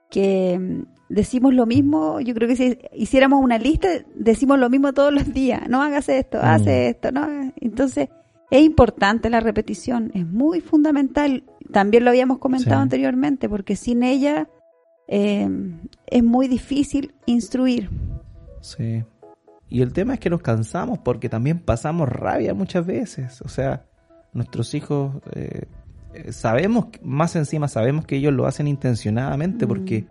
que 0.10 0.86
decimos 1.10 1.54
lo 1.54 1.66
mismo, 1.66 2.20
yo 2.20 2.34
creo 2.34 2.48
que 2.48 2.56
si 2.56 2.80
hiciéramos 2.94 3.44
una 3.44 3.58
lista, 3.58 3.88
decimos 4.16 4.58
lo 4.60 4.70
mismo 4.70 4.94
todos 4.94 5.14
los 5.14 5.32
días, 5.34 5.68
no 5.70 5.82
hagas 5.84 6.10
esto, 6.10 6.38
Mm. 6.40 6.46
hace 6.46 6.90
esto, 6.90 7.12
no. 7.12 7.28
Entonces, 7.62 8.10
es 8.52 8.62
importante 8.64 9.30
la 9.30 9.40
repetición, 9.40 10.12
es 10.14 10.26
muy 10.26 10.62
fundamental. 10.62 11.44
También 11.72 12.04
lo 12.04 12.10
habíamos 12.12 12.38
comentado 12.40 12.78
Sí. 12.78 12.84
anteriormente, 12.84 13.50
porque 13.50 13.76
sin 13.76 14.04
ella 14.04 14.48
eh, 15.08 15.48
es 16.08 16.24
muy 16.24 16.48
difícil 16.48 17.14
instruir. 17.28 17.90
Sí. 18.62 19.04
Y 19.70 19.82
el 19.84 19.94
tema 19.94 20.16
es 20.16 20.20
que 20.20 20.32
nos 20.32 20.42
cansamos 20.42 20.98
porque 20.98 21.30
también 21.30 21.60
pasamos 21.60 22.10
rabia 22.10 22.56
muchas 22.56 22.86
veces. 22.88 23.42
O 23.44 23.48
sea, 23.48 23.86
nuestros 24.34 24.74
hijos 24.74 25.14
eh, 25.36 25.66
eh, 26.16 26.32
sabemos, 26.32 26.88
más 27.04 27.36
encima 27.36 27.68
sabemos 27.68 28.06
que 28.06 28.16
ellos 28.16 28.34
lo 28.34 28.48
hacen 28.48 28.68
intencionadamente 28.68 29.66
Mm. 29.66 29.68
porque 29.70 29.96
eh, 29.98 30.08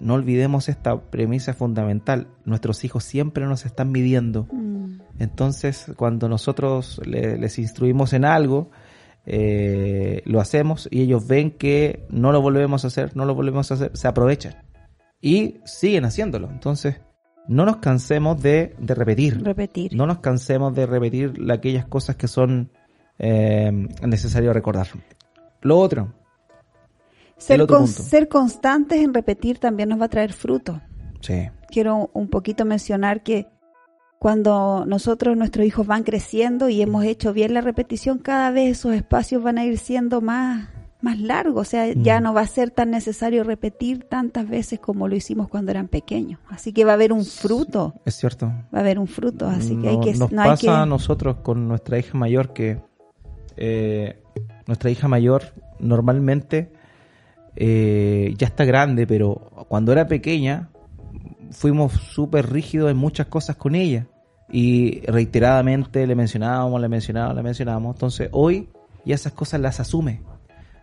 no 0.00 0.14
olvidemos 0.14 0.68
esta 0.68 1.00
premisa 1.10 1.54
fundamental. 1.54 2.28
Nuestros 2.44 2.84
hijos 2.84 3.04
siempre 3.04 3.46
nos 3.46 3.66
están 3.66 3.90
midiendo. 3.92 4.46
Mm, 4.52 5.00
Entonces, 5.18 5.86
cuando 5.96 6.28
nosotros 6.28 7.00
le- 7.04 7.36
les 7.38 7.58
instruimos 7.58 8.12
en 8.12 8.24
algo, 8.24 8.70
eh, 9.26 10.22
lo 10.24 10.40
hacemos 10.40 10.88
y 10.90 11.02
ellos 11.02 11.26
ven 11.26 11.52
que 11.52 12.06
no 12.10 12.32
lo 12.32 12.40
volvemos 12.42 12.84
a 12.84 12.88
hacer, 12.88 13.16
no 13.16 13.24
lo 13.24 13.34
volvemos 13.34 13.70
a 13.70 13.74
hacer, 13.74 13.90
se 13.94 14.08
aprovechan 14.08 14.54
y 15.20 15.60
siguen 15.64 16.04
haciéndolo. 16.04 16.50
Entonces, 16.50 17.00
no 17.48 17.64
nos 17.64 17.76
cansemos 17.78 18.40
de, 18.42 18.74
de 18.78 18.94
repetir, 18.94 19.42
repetir. 19.42 19.94
no 19.94 20.06
nos 20.06 20.18
cansemos 20.18 20.74
de 20.74 20.86
repetir 20.86 21.38
la- 21.38 21.54
aquellas 21.54 21.86
cosas 21.86 22.16
que 22.16 22.28
son 22.28 22.70
eh, 23.18 23.70
necesarias 24.04 24.54
recordar. 24.54 24.88
Lo 25.60 25.78
otro, 25.78 26.12
ser, 27.42 27.66
con- 27.66 27.86
ser 27.88 28.28
constantes 28.28 29.00
en 29.00 29.12
repetir 29.14 29.58
también 29.58 29.88
nos 29.88 30.00
va 30.00 30.06
a 30.06 30.08
traer 30.08 30.32
fruto. 30.32 30.80
sí, 31.20 31.48
quiero 31.68 32.10
un 32.12 32.28
poquito 32.28 32.64
mencionar 32.64 33.22
que 33.22 33.46
cuando 34.18 34.84
nosotros, 34.86 35.36
nuestros 35.36 35.66
hijos 35.66 35.86
van 35.86 36.04
creciendo 36.04 36.68
y 36.68 36.80
hemos 36.80 37.04
hecho 37.04 37.32
bien 37.32 37.54
la 37.54 37.60
repetición, 37.60 38.18
cada 38.18 38.50
vez 38.52 38.78
esos 38.78 38.94
espacios 38.94 39.42
van 39.42 39.58
a 39.58 39.64
ir 39.64 39.78
siendo 39.78 40.20
más, 40.20 40.68
más 41.00 41.18
largos. 41.18 41.66
O 41.66 41.68
sea, 41.68 41.92
ya 41.92 42.20
Mm. 42.20 42.22
no 42.22 42.34
va 42.34 42.42
a 42.42 42.46
ser 42.46 42.70
tan 42.70 42.90
necesario 42.92 43.42
repetir 43.42 44.04
tantas 44.04 44.48
veces 44.48 44.78
como 44.78 45.08
lo 45.08 45.16
hicimos 45.16 45.48
cuando 45.48 45.72
eran 45.72 45.88
pequeños. 45.88 46.38
Así 46.48 46.72
que 46.72 46.84
va 46.84 46.92
a 46.92 46.94
haber 46.94 47.12
un 47.12 47.24
fruto, 47.24 47.94
es 48.04 48.14
cierto. 48.14 48.46
va 48.72 48.78
a 48.78 48.80
haber 48.80 49.00
un 49.00 49.08
fruto. 49.08 49.48
Así 49.48 49.74
que 49.76 49.88
hay 49.88 49.98
que... 49.98 50.14
nos 50.14 50.30
no 50.30 50.40
hay 50.42 50.50
pasa 50.50 50.60
que- 50.60 50.68
a 50.70 50.86
nosotros 50.86 51.38
con 51.42 51.66
nuestra 51.66 51.98
hija 51.98 52.16
mayor 52.16 52.52
que 52.52 52.78
eh, 53.56 54.20
nuestra 54.68 54.90
hija 54.90 55.08
mayor 55.08 55.42
normalmente 55.80 56.70
eh, 57.56 58.34
ya 58.38 58.46
está 58.46 58.64
grande, 58.64 59.06
pero 59.06 59.34
cuando 59.68 59.92
era 59.92 60.06
pequeña 60.06 60.70
fuimos 61.50 61.92
súper 61.92 62.50
rígidos 62.50 62.90
en 62.90 62.96
muchas 62.96 63.26
cosas 63.26 63.56
con 63.56 63.74
ella 63.74 64.06
y 64.50 65.00
reiteradamente 65.06 66.06
le 66.06 66.14
mencionábamos, 66.14 66.80
le 66.80 66.88
mencionábamos, 66.88 67.36
le 67.36 67.42
mencionábamos. 67.42 67.96
Entonces 67.96 68.28
hoy 68.32 68.68
ya 69.04 69.14
esas 69.14 69.32
cosas 69.32 69.60
las 69.60 69.80
asume. 69.80 70.22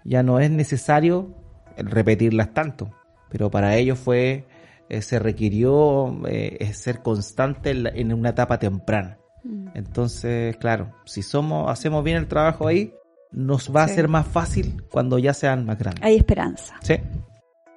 Ya 0.06 0.24
no 0.24 0.40
es 0.40 0.50
necesario 0.50 1.36
repetirlas 1.78 2.54
tanto, 2.54 2.90
pero 3.30 3.50
para 3.52 3.76
ellos 3.76 4.00
fue 4.00 4.46
eh, 4.90 5.02
se 5.04 5.20
requirió 5.20 6.20
eh, 6.28 6.72
ser 6.74 7.02
constante 7.02 7.70
en, 7.72 7.84
la- 7.84 7.90
en 7.92 8.12
una 8.14 8.30
etapa 8.30 8.58
temprana. 8.58 9.20
Mm. 9.44 9.68
Entonces, 9.76 10.58
claro, 10.58 10.92
si 11.06 11.22
somos 11.22 11.70
hacemos 11.70 12.04
bien 12.04 12.18
el 12.18 12.28
trabajo 12.28 12.68
ahí, 12.68 12.92
nos 13.32 13.74
va 13.76 13.84
a 13.84 13.88
ser 13.88 14.08
más 14.08 14.28
fácil 14.28 14.84
cuando 14.90 15.20
ya 15.20 15.34
sean 15.34 15.66
más 15.66 15.78
grandes. 15.78 16.04
Hay 16.04 16.16
esperanza. 16.16 16.76
Sí. 16.82 16.96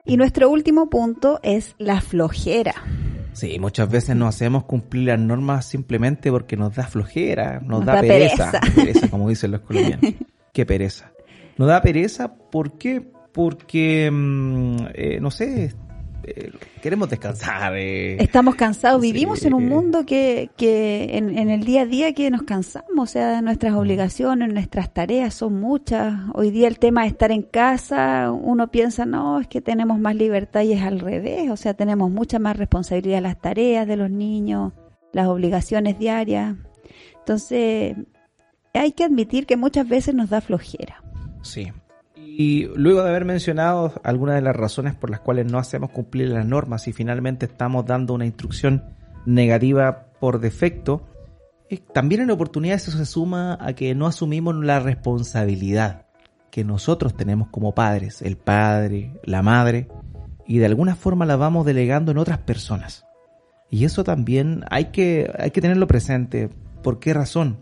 Y 0.04 0.16
nuestro 0.16 0.50
último 0.50 0.90
punto 0.90 1.38
es 1.42 1.74
la 1.78 2.00
flojera. 2.00 2.74
Sí, 3.32 3.58
muchas 3.58 3.88
veces 3.88 4.16
no 4.16 4.26
hacemos 4.26 4.64
cumplir 4.64 5.08
las 5.08 5.18
normas 5.18 5.64
simplemente 5.64 6.30
porque 6.30 6.56
nos 6.56 6.74
da 6.74 6.86
flojera, 6.86 7.60
nos, 7.60 7.78
Nos 7.78 7.86
da, 7.86 7.94
da 7.94 8.00
pereza, 8.00 8.50
pereza. 8.50 8.74
pereza, 8.74 9.08
como 9.08 9.28
dicen 9.28 9.52
los 9.52 9.60
colombianos. 9.60 10.14
Qué 10.52 10.66
pereza. 10.66 11.12
Nos 11.56 11.68
da 11.68 11.80
pereza, 11.80 12.34
¿por 12.34 12.76
qué? 12.76 13.00
Porque, 13.32 14.10
mm, 14.12 14.76
eh, 14.94 15.18
no 15.20 15.30
sé, 15.30 15.72
eh, 16.24 16.50
queremos 16.80 17.08
descansar. 17.10 17.74
eh. 17.76 18.16
Estamos 18.22 18.54
cansados, 18.54 19.00
Sí. 19.02 19.12
vivimos 19.12 19.44
en 19.44 19.54
un 19.54 19.68
mundo 19.68 20.06
que, 20.06 20.50
que 20.56 21.16
en, 21.16 21.36
en 21.38 21.50
el 21.50 21.64
día 21.64 21.82
a 21.82 21.86
día 21.86 22.12
que 22.14 22.30
nos 22.30 22.42
cansamos, 22.42 22.86
o 22.98 23.06
sea, 23.06 23.40
Mm. 23.40 23.44
nuestras 23.44 23.74
obligaciones, 23.74 24.52
nuestras 24.52 24.92
tareas 24.92 25.34
son 25.34 25.60
muchas. 25.60 26.14
Hoy 26.34 26.50
día 26.50 26.68
el 26.68 26.78
tema 26.78 27.02
de 27.02 27.08
estar 27.08 27.30
en 27.32 27.42
casa, 27.42 28.30
uno 28.32 28.70
piensa, 28.70 29.06
no, 29.06 29.40
es 29.40 29.48
que 29.48 29.60
tenemos 29.60 29.98
más 29.98 30.14
libertad 30.16 30.62
y 30.62 30.72
es 30.72 30.82
al 30.82 31.00
revés, 31.00 31.50
o 31.50 31.56
sea, 31.56 31.74
tenemos 31.74 32.10
mucha 32.10 32.38
más 32.38 32.56
responsabilidad 32.56 33.20
las 33.22 33.40
tareas 33.40 33.86
de 33.86 33.96
los 33.96 34.10
niños, 34.10 34.72
las 35.12 35.26
obligaciones 35.28 35.98
diarias. 35.98 36.56
Entonces, 37.18 37.96
hay 38.74 38.92
que 38.92 39.04
admitir 39.04 39.46
que 39.46 39.56
muchas 39.56 39.86
veces 39.88 40.14
nos 40.14 40.30
da 40.30 40.40
flojera. 40.40 41.02
Sí. 41.42 41.68
Y 42.34 42.68
luego 42.76 43.02
de 43.02 43.10
haber 43.10 43.24
mencionado 43.24 43.92
algunas 44.04 44.36
de 44.36 44.42
las 44.42 44.56
razones 44.56 44.94
por 44.94 45.10
las 45.10 45.20
cuales 45.20 45.50
no 45.50 45.58
hacemos 45.58 45.90
cumplir 45.90 46.28
las 46.28 46.46
normas 46.46 46.88
y 46.88 46.92
finalmente 46.92 47.46
estamos 47.46 47.84
dando 47.84 48.14
una 48.14 48.24
instrucción 48.24 48.84
negativa 49.26 50.06
por 50.18 50.40
defecto, 50.40 51.06
eh, 51.68 51.78
también 51.92 52.22
en 52.22 52.30
oportunidades 52.30 52.88
eso 52.88 52.98
se 52.98 53.06
suma 53.06 53.58
a 53.60 53.74
que 53.74 53.94
no 53.94 54.06
asumimos 54.06 54.54
la 54.56 54.80
responsabilidad 54.80 56.06
que 56.50 56.64
nosotros 56.64 57.16
tenemos 57.16 57.48
como 57.48 57.74
padres, 57.74 58.20
el 58.20 58.36
padre, 58.36 59.18
la 59.24 59.42
madre, 59.42 59.88
y 60.46 60.58
de 60.58 60.66
alguna 60.66 60.96
forma 60.96 61.24
la 61.24 61.36
vamos 61.36 61.64
delegando 61.64 62.12
en 62.12 62.18
otras 62.18 62.38
personas. 62.38 63.06
Y 63.70 63.86
eso 63.86 64.04
también 64.04 64.64
hay 64.70 64.86
que, 64.86 65.32
hay 65.38 65.50
que 65.50 65.62
tenerlo 65.62 65.86
presente. 65.86 66.50
¿Por 66.82 66.98
qué 66.98 67.14
razón? 67.14 67.60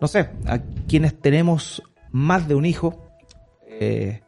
No 0.00 0.08
sé, 0.08 0.30
a 0.46 0.58
quienes 0.88 1.16
tenemos 1.20 1.80
más 2.10 2.48
de 2.48 2.56
un 2.56 2.66
hijo, 2.66 3.03
eh, 3.80 4.22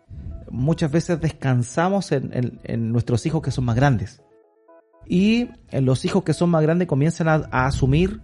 muchas 0.50 0.90
veces 0.90 1.20
descansamos 1.20 2.12
en, 2.12 2.30
en- 2.32 2.60
en 2.64 2.92
nuestros 2.92 3.24
hijos 3.26 3.42
que 3.42 3.50
son 3.50 3.64
más 3.64 3.76
grandes. 3.76 4.22
Y 5.08 5.48
en 5.70 5.84
los 5.84 6.04
hijos 6.04 6.24
que 6.24 6.32
son 6.32 6.50
más 6.50 6.62
grandes 6.62 6.88
comienzan 6.88 7.28
a, 7.28 7.34
a 7.50 7.66
asumir 7.66 8.20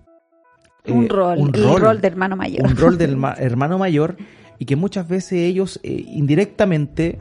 eh, 0.84 0.92
un 0.92 1.08
rol, 1.08 1.38
un 1.38 1.52
rol, 1.52 1.80
rol 1.80 2.00
de 2.00 2.08
hermano 2.08 2.36
mayor. 2.36 2.66
un 2.66 2.76
rol 2.76 2.98
del 2.98 3.16
ma- 3.16 3.34
hermano 3.38 3.78
mayor 3.78 4.16
y 4.58 4.64
que 4.64 4.74
muchas 4.76 5.06
veces 5.08 5.32
ellos 5.40 5.78
eh, 5.82 6.04
indirectamente 6.08 7.20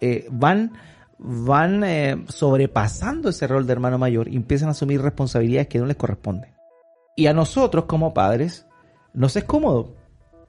eh, 0.00 0.26
van 0.30 0.72
van 1.20 1.82
eh, 1.82 2.24
sobrepasando 2.28 3.30
ese 3.30 3.46
rol 3.48 3.66
de 3.66 3.72
hermano 3.72 3.98
mayor 3.98 4.28
y 4.28 4.36
empiezan 4.36 4.68
a 4.68 4.72
asumir 4.72 5.00
responsabilidades 5.02 5.66
que 5.68 5.78
no 5.80 5.86
les 5.86 5.96
corresponden. 5.96 6.52
Y 7.16 7.26
a 7.26 7.32
nosotros 7.32 7.86
como 7.86 8.14
padres 8.14 8.66
nos 9.14 9.34
es 9.34 9.42
cómodo. 9.44 9.96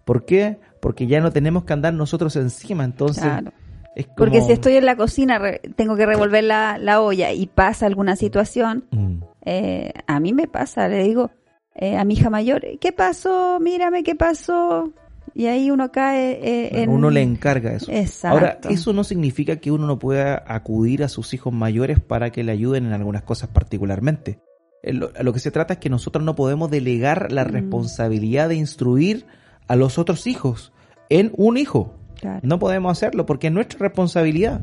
¿Por 0.10 0.26
qué? 0.26 0.58
Porque 0.82 1.06
ya 1.06 1.20
no 1.22 1.32
tenemos 1.32 1.66
que 1.66 1.74
andar 1.74 1.94
nosotros 1.94 2.36
encima. 2.36 2.84
Entonces, 2.84 3.22
Claro. 3.24 3.52
es 3.96 4.06
como... 4.08 4.16
Porque 4.18 4.42
si 4.42 4.52
estoy 4.54 4.76
en 4.78 4.86
la 4.86 4.96
cocina, 4.96 5.38
re- 5.38 5.62
tengo 5.76 5.96
que 5.96 6.08
revolver 6.08 6.44
la, 6.44 6.80
la 6.80 7.00
olla 7.00 7.32
y 7.32 7.46
pasa 7.46 7.86
alguna 7.86 8.16
situación, 8.16 8.86
Mm, 8.92 9.18
eh, 9.46 9.94
a 10.08 10.20
mí 10.20 10.34
me 10.34 10.48
pasa, 10.48 10.88
le 10.88 11.04
digo 11.04 11.30
eh, 11.76 11.96
a 11.96 12.04
mi 12.06 12.16
hija 12.16 12.30
mayor, 12.32 12.62
¿qué 12.82 12.92
pasó? 12.92 13.60
Mírame, 13.62 14.02
¿qué 14.04 14.16
pasó? 14.16 14.92
Y 15.36 15.46
ahí 15.46 15.70
uno 15.70 15.92
cae 15.92 16.32
eh, 16.42 16.82
en... 16.82 16.90
Uno 16.90 17.12
le 17.12 17.22
encarga 17.22 17.74
eso. 17.74 17.92
Exacto. 17.92 18.36
Ahora, 18.36 18.60
eso 18.70 18.94
no 18.94 19.04
significa 19.04 19.58
que 19.58 19.72
uno 19.72 19.86
no 19.86 20.00
pueda 20.00 20.44
acudir 20.48 21.04
a 21.04 21.08
sus 21.08 21.34
hijos 21.36 21.54
mayores 21.54 22.00
para 22.00 22.32
que 22.32 22.44
le 22.44 22.52
ayuden 22.52 22.88
en 22.88 22.94
algunas 22.94 23.22
cosas 23.24 23.50
particularmente. 23.50 24.40
Lo, 24.82 25.12
lo 25.22 25.34
que 25.34 25.40
se 25.40 25.52
trata 25.52 25.74
es 25.76 25.80
que 25.80 25.90
nosotros 25.90 26.24
no 26.26 26.36
podemos 26.36 26.72
delegar 26.72 27.32
la 27.32 27.44
Mm. 27.46 27.50
responsabilidad 27.52 28.50
de 28.50 28.56
instruir 28.56 29.26
a 29.70 29.78
los 29.78 29.98
otros 29.98 30.28
hijos 30.28 30.74
en 31.08 31.32
un 31.38 31.56
hijo. 31.58 31.96
Claro. 32.20 32.42
No 32.44 32.60
podemos 32.60 32.92
hacerlo 32.92 33.26
porque 33.26 33.48
es 33.48 33.54
nuestra 33.54 33.80
responsabilidad. 33.80 34.60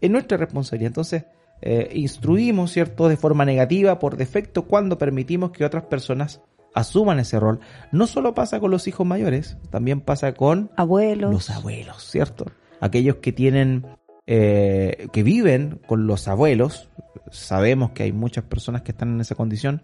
Es 0.00 0.10
nuestra 0.10 0.36
responsabilidad. 0.38 0.88
Entonces, 0.88 1.26
eh, 1.62 1.90
instruimos, 1.94 2.72
¿cierto?, 2.72 3.08
de 3.08 3.16
forma 3.16 3.44
negativa, 3.44 3.98
por 3.98 4.16
defecto, 4.16 4.62
cuando 4.64 4.98
permitimos 4.98 5.52
que 5.52 5.64
otras 5.64 5.84
personas 5.84 6.40
asuman 6.74 7.18
ese 7.18 7.38
rol. 7.38 7.60
No 7.92 8.06
solo 8.06 8.34
pasa 8.34 8.58
con 8.60 8.70
los 8.70 8.88
hijos 8.88 9.06
mayores, 9.06 9.56
también 9.70 10.00
pasa 10.00 10.32
con 10.32 10.70
Abuelos. 10.76 11.32
los 11.32 11.50
abuelos, 11.50 12.02
¿cierto? 12.04 12.46
Aquellos 12.80 13.16
que 13.16 13.32
tienen, 13.32 13.86
eh, 14.26 15.08
que 15.12 15.22
viven 15.22 15.80
con 15.86 16.06
los 16.06 16.28
abuelos, 16.28 16.90
sabemos 17.30 17.90
que 17.92 18.02
hay 18.02 18.12
muchas 18.12 18.44
personas 18.44 18.82
que 18.82 18.92
están 18.92 19.14
en 19.14 19.20
esa 19.20 19.34
condición, 19.34 19.82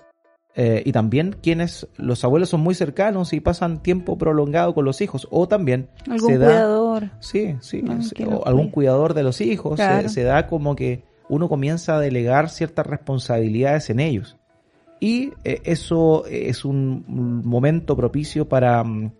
eh, 0.54 0.82
y 0.84 0.92
también 0.92 1.36
quienes 1.42 1.88
los 1.96 2.24
abuelos 2.24 2.50
son 2.50 2.60
muy 2.60 2.74
cercanos 2.74 3.32
y 3.32 3.40
pasan 3.40 3.82
tiempo 3.82 4.18
prolongado 4.18 4.74
con 4.74 4.84
los 4.84 5.00
hijos, 5.00 5.26
o 5.30 5.48
también 5.48 5.88
Algún 6.10 6.30
se 6.30 6.38
da, 6.38 6.46
cuidador. 6.46 7.10
sí, 7.20 7.56
sí, 7.60 7.82
o 8.26 8.46
algún 8.46 8.68
cuidador 8.70 9.14
de 9.14 9.22
los 9.22 9.40
hijos, 9.40 9.76
Claro. 9.76 10.08
se, 10.08 10.22
da 10.22 10.46
como 10.46 10.76
que 10.76 11.04
uno 11.28 11.48
comienza 11.48 11.96
a 11.96 12.00
delegar 12.00 12.50
ciertas 12.50 12.86
responsabilidades 12.86 13.88
en 13.90 14.00
ellos. 14.00 14.36
Y 15.00 15.32
eh, 15.44 15.60
eso 15.64 16.26
es 16.26 16.64
un 16.64 17.04
momento 17.08 17.96
propicio 17.96 18.48
para, 18.48 18.84
mm, 18.84 19.10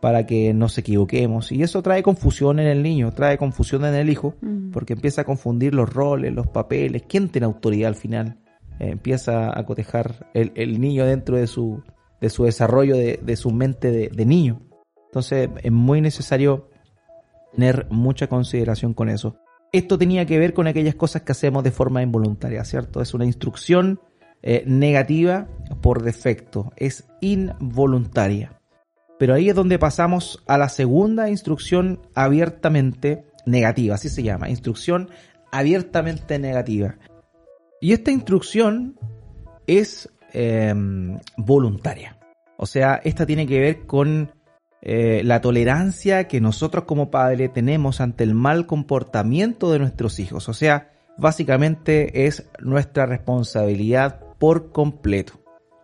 para 0.00 0.26
que 0.26 0.52
nos 0.52 0.76
equivoquemos. 0.76 1.50
Y 1.52 1.62
eso 1.62 1.80
trae 1.82 2.02
confusión 2.02 2.58
en 2.58 2.66
el 2.66 2.82
niño, 2.82 3.12
trae 3.12 3.38
confusión 3.38 3.84
en 3.86 3.94
el 3.94 4.10
hijo, 4.10 4.34
Mm. 4.42 4.70
porque 4.72 4.92
empieza 4.94 5.22
a 5.22 5.24
confundir 5.24 5.72
los 5.74 5.88
roles, 5.90 6.34
los 6.34 6.46
papeles, 6.48 7.04
quién 7.08 7.28
tiene 7.30 7.46
autoridad 7.46 7.88
al 7.88 7.94
final. 7.94 8.36
Eh, 8.78 8.90
empieza 8.90 9.58
a 9.58 9.64
cotejar 9.64 10.30
el, 10.34 10.80
niño 10.80 11.06
dentro 11.06 11.36
de 11.36 11.46
su, 11.46 11.82
de 12.20 12.30
su 12.30 12.44
desarrollo, 12.44 12.96
de, 12.96 13.36
su 13.36 13.50
mente 13.50 13.90
de, 13.90 14.08
de 14.08 14.26
niño. 14.26 14.60
Entonces 15.06 15.48
es 15.62 15.72
muy 15.72 16.00
necesario 16.00 16.68
tener 17.52 17.86
mucha 17.90 18.26
consideración 18.26 18.94
con 18.94 19.08
eso. 19.08 19.36
Esto 19.72 19.98
tenía 19.98 20.26
que 20.26 20.38
ver 20.38 20.54
con 20.54 20.66
aquellas 20.66 20.94
cosas 20.94 21.22
que 21.22 21.32
hacemos 21.32 21.64
de 21.64 21.70
forma 21.70 22.02
involuntaria, 22.02 22.64
¿cierto? 22.64 23.00
Es 23.00 23.14
una 23.14 23.24
instrucción 23.24 24.00
eh, 24.42 24.62
negativa 24.66 25.48
por 25.80 26.02
defecto, 26.02 26.72
es 26.76 27.04
involuntaria. 27.20 28.60
Pero 29.18 29.34
ahí 29.34 29.48
es 29.48 29.54
donde 29.54 29.78
pasamos 29.78 30.42
a 30.46 30.58
la 30.58 30.68
segunda 30.68 31.30
instrucción 31.30 32.00
abiertamente 32.14 33.24
negativa, 33.46 33.94
así 33.94 34.08
se 34.08 34.22
llama, 34.22 34.50
instrucción 34.50 35.08
abiertamente 35.50 36.38
negativa. 36.38 36.96
Y 37.80 37.92
esta 37.92 38.10
instrucción 38.10 38.98
es 39.66 40.10
eh, 40.32 40.74
voluntaria. 41.36 42.18
O 42.56 42.66
sea, 42.66 43.00
esta 43.04 43.26
tiene 43.26 43.46
que 43.46 43.60
ver 43.60 43.86
con 43.86 44.32
eh, 44.82 45.22
la 45.24 45.40
tolerancia 45.40 46.28
que 46.28 46.40
nosotros 46.40 46.84
como 46.84 47.10
padres 47.10 47.52
tenemos 47.52 48.00
ante 48.00 48.24
el 48.24 48.34
mal 48.34 48.66
comportamiento 48.66 49.72
de 49.72 49.78
nuestros 49.78 50.18
hijos. 50.18 50.48
O 50.48 50.54
sea, 50.54 50.92
básicamente 51.18 52.26
es 52.26 52.48
nuestra 52.60 53.06
responsabilidad 53.06 54.20
por 54.38 54.72
completo. 54.72 55.40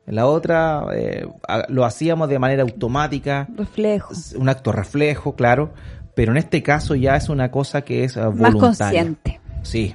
En 0.06 0.16
la 0.16 0.26
otra 0.26 0.86
eh, 0.92 1.26
lo 1.68 1.84
hacíamos 1.84 2.28
de 2.28 2.38
manera 2.38 2.62
automática, 2.62 3.48
Reflejo. 3.56 4.12
un 4.36 4.48
acto 4.48 4.72
reflejo, 4.72 5.34
claro, 5.36 5.72
pero 6.14 6.32
en 6.32 6.38
este 6.38 6.62
caso 6.62 6.94
ya 6.94 7.16
es 7.16 7.28
una 7.28 7.50
cosa 7.50 7.82
que 7.82 8.04
es 8.04 8.16
eh, 8.16 8.20
Más 8.20 8.34
voluntaria. 8.34 8.60
consciente. 9.02 9.40
Sí. 9.62 9.94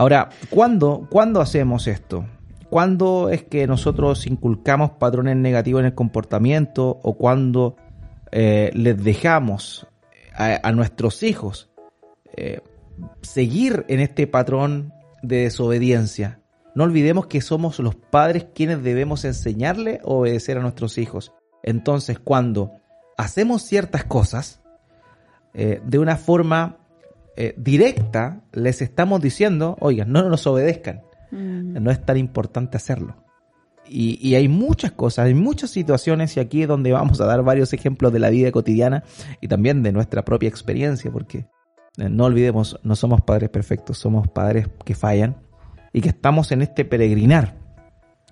Ahora, 0.00 0.30
¿cuándo, 0.48 1.06
¿cuándo 1.10 1.42
hacemos 1.42 1.86
esto? 1.86 2.24
¿Cuándo 2.70 3.28
es 3.28 3.42
que 3.42 3.66
nosotros 3.66 4.26
inculcamos 4.26 4.92
patrones 4.92 5.36
negativos 5.36 5.80
en 5.80 5.86
el 5.88 5.94
comportamiento 5.94 6.98
o 7.02 7.18
cuando 7.18 7.76
eh, 8.32 8.70
les 8.72 9.04
dejamos 9.04 9.86
a, 10.34 10.66
a 10.66 10.72
nuestros 10.72 11.22
hijos 11.22 11.68
eh, 12.34 12.62
seguir 13.20 13.84
en 13.88 14.00
este 14.00 14.26
patrón 14.26 14.94
de 15.22 15.42
desobediencia? 15.42 16.40
No 16.74 16.84
olvidemos 16.84 17.26
que 17.26 17.42
somos 17.42 17.78
los 17.78 17.94
padres 17.94 18.46
quienes 18.54 18.82
debemos 18.82 19.26
enseñarle 19.26 20.00
o 20.02 20.20
obedecer 20.20 20.56
a 20.56 20.62
nuestros 20.62 20.96
hijos. 20.96 21.34
Entonces, 21.62 22.18
cuando 22.18 22.72
hacemos 23.18 23.60
ciertas 23.60 24.04
cosas 24.04 24.62
eh, 25.52 25.82
de 25.84 25.98
una 25.98 26.16
forma 26.16 26.79
eh, 27.36 27.54
directa, 27.56 28.42
les 28.52 28.82
estamos 28.82 29.20
diciendo, 29.20 29.76
oigan, 29.80 30.12
no 30.12 30.28
nos 30.28 30.46
obedezcan. 30.46 31.02
Mm. 31.30 31.82
No 31.82 31.90
es 31.90 32.04
tan 32.04 32.16
importante 32.16 32.76
hacerlo. 32.76 33.16
Y, 33.88 34.18
y 34.26 34.34
hay 34.36 34.48
muchas 34.48 34.92
cosas, 34.92 35.26
hay 35.26 35.34
muchas 35.34 35.70
situaciones 35.70 36.36
y 36.36 36.40
aquí 36.40 36.62
es 36.62 36.68
donde 36.68 36.92
vamos 36.92 37.20
a 37.20 37.26
dar 37.26 37.42
varios 37.42 37.72
ejemplos 37.72 38.12
de 38.12 38.20
la 38.20 38.30
vida 38.30 38.52
cotidiana 38.52 39.02
y 39.40 39.48
también 39.48 39.82
de 39.82 39.90
nuestra 39.90 40.24
propia 40.24 40.48
experiencia, 40.48 41.10
porque 41.10 41.46
eh, 41.96 42.08
no 42.08 42.24
olvidemos, 42.24 42.78
no 42.82 42.94
somos 42.94 43.20
padres 43.22 43.50
perfectos, 43.50 43.98
somos 43.98 44.28
padres 44.28 44.68
que 44.84 44.94
fallan 44.94 45.36
y 45.92 46.00
que 46.00 46.10
estamos 46.10 46.52
en 46.52 46.62
este 46.62 46.84
peregrinar. 46.84 47.56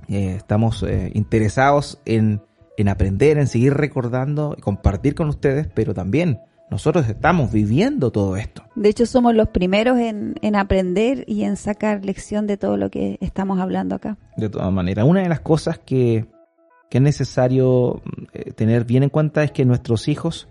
Eh, 0.09 0.35
estamos 0.37 0.83
eh, 0.85 1.11
interesados 1.15 2.01
en, 2.05 2.41
en 2.77 2.89
aprender, 2.89 3.37
en 3.39 3.49
seguir 3.49 3.75
recordando 3.75 4.55
y 4.57 4.61
compartir 4.61 5.15
con 5.15 5.29
ustedes, 5.29 5.69
pero 5.75 5.93
también 5.93 6.41
nosotros 6.71 7.09
estamos 7.09 7.51
viviendo 7.51 8.11
todo 8.11 8.37
esto. 8.37 8.63
De 8.75 8.89
hecho, 8.89 9.07
somos 9.07 9.35
los 9.35 9.49
primeros 9.49 9.99
en, 9.99 10.35
en 10.43 10.57
aprender 10.57 11.25
y 11.27 11.45
en 11.45 11.57
sacar 11.57 12.05
lección 12.05 12.47
de 12.47 12.57
todo 12.57 12.77
lo 12.77 12.91
que 12.91 13.19
estamos 13.21 13.59
hablando 13.61 13.95
acá. 13.95 14.19
De 14.37 14.49
todas 14.49 14.73
maneras, 14.73 15.07
una 15.07 15.23
de 15.23 15.29
las 15.29 15.41
cosas 15.41 15.79
que, 15.79 16.27
que 16.91 16.99
es 16.99 17.03
necesario 17.03 18.03
eh, 18.33 18.53
tener 18.53 18.85
bien 18.85 19.03
en 19.03 19.09
cuenta 19.09 19.43
es 19.43 19.51
que 19.51 19.65
nuestros 19.65 20.09
hijos 20.09 20.49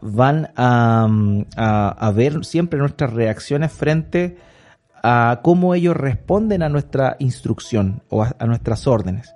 van 0.00 0.50
a, 0.56 1.06
mm, 1.08 1.46
a, 1.56 1.88
a 1.90 2.10
ver 2.10 2.44
siempre 2.44 2.78
nuestras 2.78 3.12
reacciones 3.12 3.72
frente 3.72 4.36
a 5.02 5.40
cómo 5.42 5.74
ellos 5.74 5.96
responden 5.96 6.62
a 6.62 6.68
nuestra 6.68 7.16
instrucción 7.20 8.02
o 8.08 8.22
a, 8.24 8.34
a 8.38 8.46
nuestras 8.46 8.86
órdenes. 8.86 9.34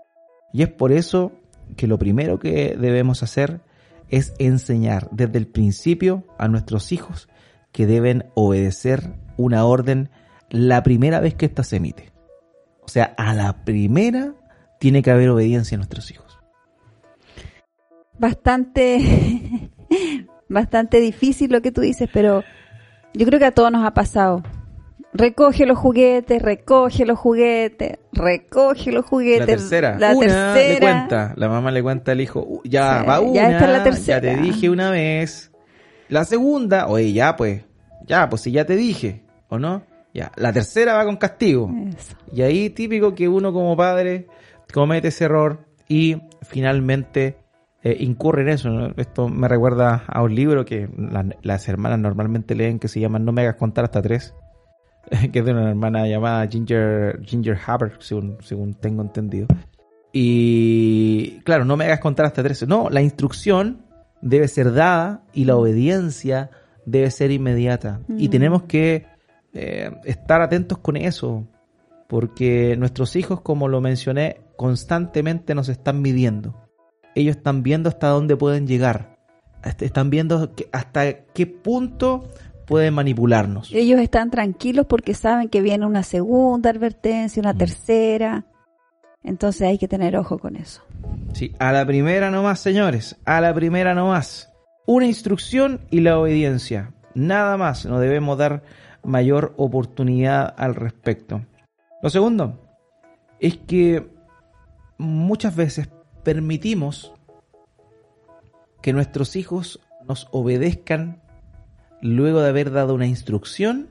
Y 0.52 0.62
es 0.62 0.68
por 0.68 0.90
eso 0.90 1.32
que 1.76 1.86
lo 1.86 1.98
primero 1.98 2.38
que 2.38 2.76
debemos 2.76 3.22
hacer 3.22 3.60
es 4.10 4.34
enseñar 4.38 5.08
desde 5.10 5.38
el 5.38 5.46
principio 5.46 6.24
a 6.38 6.48
nuestros 6.48 6.92
hijos 6.92 7.28
que 7.72 7.86
deben 7.86 8.26
obedecer 8.34 9.14
una 9.36 9.64
orden 9.64 10.10
la 10.50 10.82
primera 10.82 11.20
vez 11.20 11.34
que 11.34 11.46
ésta 11.46 11.62
se 11.62 11.76
emite. 11.76 12.12
O 12.82 12.88
sea, 12.88 13.14
a 13.16 13.34
la 13.34 13.64
primera 13.64 14.34
tiene 14.78 15.02
que 15.02 15.10
haber 15.10 15.28
obediencia 15.30 15.76
a 15.76 15.78
nuestros 15.78 16.10
hijos. 16.10 16.38
Bastante, 18.18 19.70
bastante 20.48 21.00
difícil 21.00 21.50
lo 21.50 21.60
que 21.62 21.72
tú 21.72 21.80
dices, 21.80 22.08
pero 22.12 22.44
yo 23.12 23.26
creo 23.26 23.38
que 23.38 23.46
a 23.46 23.52
todos 23.52 23.72
nos 23.72 23.84
ha 23.84 23.92
pasado. 23.92 24.42
Recoge 25.16 25.66
los 25.66 25.78
juguetes, 25.78 26.42
recoge 26.42 27.06
los 27.06 27.18
juguetes, 27.18 27.98
recoge 28.12 28.92
los 28.92 29.04
juguetes. 29.06 29.40
La 29.40 29.46
tercera, 29.46 29.98
La 29.98 30.14
una 30.14 30.54
le 30.54 30.60
tercera. 30.60 30.80
cuenta, 30.80 31.32
la 31.36 31.48
mamá 31.48 31.70
le 31.70 31.82
cuenta 31.82 32.12
al 32.12 32.20
hijo, 32.20 32.44
"Uh, 32.46 32.60
ya 32.64 33.00
Sí, 33.00 33.06
va 33.06 33.20
una, 33.20 33.34
ya 33.34 33.50
esta 33.50 33.64
es 33.64 33.70
la 33.70 33.78
ya 33.78 33.84
tercera. 33.84 34.20
te 34.20 34.36
dije 34.42 34.70
una 34.70 34.90
vez. 34.90 35.50
La 36.08 36.24
segunda, 36.24 36.86
oye, 36.88 37.12
ya 37.12 37.34
pues, 37.36 37.64
ya 38.06 38.28
pues 38.28 38.42
si 38.42 38.52
ya 38.52 38.64
te 38.66 38.76
dije, 38.76 39.22
¿o 39.48 39.58
no? 39.58 39.82
Ya, 40.14 40.32
la 40.36 40.52
tercera 40.52 40.94
va 40.94 41.04
con 41.04 41.16
castigo. 41.16 41.70
Eso. 41.96 42.16
Y 42.32 42.42
ahí 42.42 42.70
típico 42.70 43.14
que 43.14 43.28
uno 43.28 43.52
como 43.52 43.76
padre 43.76 44.26
comete 44.72 45.08
ese 45.08 45.24
error 45.24 45.60
y 45.88 46.16
finalmente 46.42 47.36
eh, 47.82 47.96
incurre 48.00 48.42
en 48.42 48.48
eso. 48.48 48.68
¿no? 48.70 48.92
Esto 48.96 49.28
me 49.28 49.46
recuerda 49.46 50.02
a 50.08 50.22
un 50.22 50.34
libro 50.34 50.64
que 50.64 50.88
la- 50.98 51.26
las 51.42 51.68
hermanas 51.68 51.98
normalmente 52.00 52.54
leen 52.56 52.78
que 52.80 52.88
se 52.88 52.98
llama 52.98 53.18
No 53.20 53.30
me 53.32 53.42
hagas 53.42 53.54
contar 53.56 53.84
hasta 53.84 54.02
tres, 54.02 54.34
que 55.32 55.38
es 55.38 55.44
de 55.44 55.52
una 55.52 55.68
hermana 55.70 56.06
llamada 56.06 56.46
Ginger, 56.48 57.20
Ginger 57.24 57.58
Haber, 57.66 57.92
según, 58.00 58.36
según 58.42 58.74
tengo 58.74 59.02
entendido. 59.02 59.46
Y 60.12 61.40
claro, 61.44 61.64
no 61.64 61.76
me 61.76 61.84
hagas 61.84 62.00
contar 62.00 62.26
hasta 62.26 62.42
tres. 62.42 62.66
No, 62.66 62.88
la 62.90 63.02
instrucción 63.02 63.82
debe 64.22 64.48
ser 64.48 64.72
dada 64.72 65.22
y 65.32 65.44
la 65.44 65.56
obediencia 65.56 66.50
debe 66.86 67.10
ser 67.10 67.30
inmediata. 67.30 68.00
Y 68.08 68.28
Mm. 68.28 68.30
tenemos 68.30 68.62
que 68.64 69.06
eh, 69.58 69.90
estar 70.04 70.42
atentos 70.42 70.78
con 70.78 70.96
eso, 70.96 71.46
porque 72.08 72.76
nuestros 72.76 73.16
hijos, 73.16 73.40
como 73.40 73.68
lo 73.68 73.80
mencioné, 73.80 74.42
constantemente 74.56 75.54
nos 75.54 75.68
están 75.70 76.02
midiendo. 76.02 76.54
Ellos 77.14 77.36
están 77.36 77.62
viendo 77.62 77.88
hasta 77.88 78.08
dónde 78.08 78.36
pueden 78.36 78.66
llegar, 78.66 79.16
Est- 79.64 79.80
están 79.82 80.10
viendo 80.10 80.52
hasta 80.72 81.24
qué 81.32 81.46
punto 81.46 82.24
pueden 82.66 82.94
manipularnos. 82.94 83.70
Ellos 83.72 84.00
están 84.00 84.30
tranquilos 84.30 84.86
porque 84.86 85.14
saben 85.14 85.48
que 85.48 85.62
viene 85.62 85.86
una 85.86 86.02
segunda 86.02 86.70
advertencia, 86.70 87.40
una 87.40 87.52
Mm. 87.54 87.58
tercera. 87.58 88.44
Entonces 89.22 89.62
hay 89.68 89.78
que 89.78 89.88
tener 89.88 90.16
ojo 90.16 90.38
con 90.38 90.56
eso. 90.56 90.82
Sí, 91.32 91.52
a 91.58 91.72
la 91.72 91.84
primera 91.86 92.30
nomás, 92.30 92.60
señores, 92.60 93.16
a 93.24 93.40
la 93.40 93.52
primera 93.54 93.94
nomás. 93.94 94.52
Una 94.86 95.06
instrucción 95.06 95.80
y 95.90 96.00
la 96.00 96.18
obediencia. 96.18 96.92
Nada 97.14 97.56
más, 97.56 97.86
no 97.86 97.98
debemos 97.98 98.38
dar 98.38 98.62
mayor 99.02 99.54
oportunidad 99.56 100.54
al 100.56 100.74
respecto. 100.74 101.42
Lo 102.02 102.10
segundo 102.10 102.60
es 103.40 103.56
que 103.56 104.06
muchas 104.98 105.56
veces 105.56 105.88
permitimos 106.22 107.12
que 108.82 108.92
nuestros 108.92 109.34
hijos 109.36 109.80
nos 110.06 110.28
obedezcan 110.30 111.20
luego 112.00 112.40
de 112.40 112.48
haber 112.48 112.70
dado 112.72 112.94
una 112.94 113.06
instrucción 113.06 113.88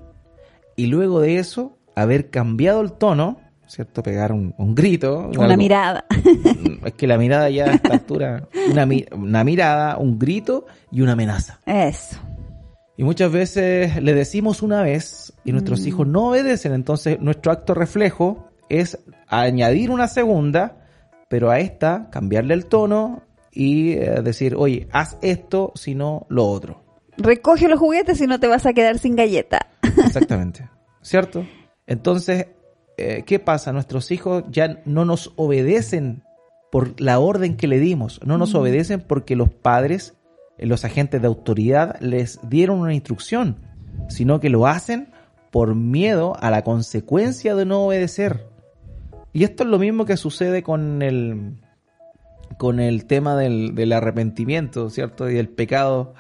y 0.76 0.88
luego 0.88 1.22
de 1.22 1.38
eso 1.38 1.78
haber 1.96 2.30
cambiado 2.30 2.82
el 2.82 2.92
tono, 2.94 3.40
¿cierto? 3.68 4.04
Pegar 4.04 4.32
un, 4.32 4.54
un 4.58 4.76
grito. 4.76 5.30
Una 5.36 5.46
algo- 5.46 5.58
mirada. 5.58 6.06
es 6.86 6.94
que 6.94 7.08
la 7.08 7.18
mirada 7.18 7.50
ya 7.50 7.66
a 7.66 7.74
esta 7.76 7.94
altura, 7.94 8.48
una 9.16 9.44
mirada, 9.44 9.98
un 9.98 10.20
grito 10.20 10.66
y 10.92 11.02
una 11.02 11.14
amenaza. 11.14 11.60
Eso. 11.66 12.18
Y 12.98 13.04
muchas 13.04 13.32
veces 13.32 14.02
le 14.02 14.14
decimos 14.14 14.62
una 14.62 14.82
vez 14.82 15.34
y 15.44 15.52
nuestros 15.52 15.82
Mm. 15.82 15.88
hijos 15.88 16.08
no 16.08 16.30
obedecen, 16.30 16.74
entonces 16.74 17.20
nuestro 17.20 17.52
acto 17.52 17.74
reflejo 17.74 18.48
es 18.70 18.98
añadir 19.28 19.92
una 19.92 20.08
segunda, 20.08 20.78
pero 21.28 21.50
a 21.52 21.60
esta 21.60 22.10
cambiarle 22.10 22.54
el 22.54 22.68
tono 22.68 23.24
y 23.52 23.94
eh, 23.94 24.22
decir, 24.24 24.56
oye, 24.58 24.88
haz 24.92 25.18
esto, 25.22 25.72
si 25.76 25.94
no 25.96 26.26
lo 26.30 26.46
otro. 26.48 26.85
Recoge 27.18 27.68
los 27.68 27.80
juguetes 27.80 28.20
y 28.22 28.28
no 28.28 28.40
te 28.40 28.48
vas 28.48 28.66
a 28.66 28.74
quedar 28.74 29.00
sin 29.00 29.16
galleta. 29.16 29.68
Exactamente. 29.84 30.70
¿Cierto? 31.02 31.46
Entonces, 31.88 32.48
eh, 32.98 33.24
¿qué 33.26 33.40
pasa? 33.40 33.72
Nuestros 33.72 34.12
hijos 34.12 34.44
ya 34.50 34.82
no 34.86 35.06
nos 35.06 35.34
obedecen 35.36 36.24
por 36.72 37.00
la 37.00 37.20
orden 37.20 37.58
que 37.58 37.68
le 37.68 37.80
dimos, 37.80 38.20
no 38.26 38.38
nos 38.38 38.54
obedecen 38.54 39.00
porque 39.00 39.36
los 39.36 39.50
padres, 39.50 40.16
eh, 40.58 40.66
los 40.66 40.84
agentes 40.84 41.22
de 41.22 41.28
autoridad, 41.28 41.98
les 42.02 42.40
dieron 42.50 42.80
una 42.80 42.94
instrucción, 42.94 43.58
sino 44.10 44.40
que 44.40 44.50
lo 44.50 44.68
hacen 44.68 45.14
por 45.52 45.74
miedo 45.76 46.36
a 46.40 46.52
la 46.52 46.64
consecuencia 46.64 47.56
de 47.56 47.66
no 47.66 47.86
obedecer. 47.86 48.48
Y 49.32 49.44
esto 49.44 49.64
es 49.64 49.70
lo 49.70 49.80
mismo 49.80 50.06
que 50.06 50.18
sucede 50.18 50.64
con 50.64 51.02
el, 51.02 51.62
con 52.58 52.80
el 52.80 53.06
tema 53.06 53.38
del, 53.38 53.76
del 53.76 53.94
arrepentimiento, 53.94 54.90
¿cierto? 54.90 55.30
Y 55.30 55.36
del 55.36 55.50
pecado, 55.50 56.14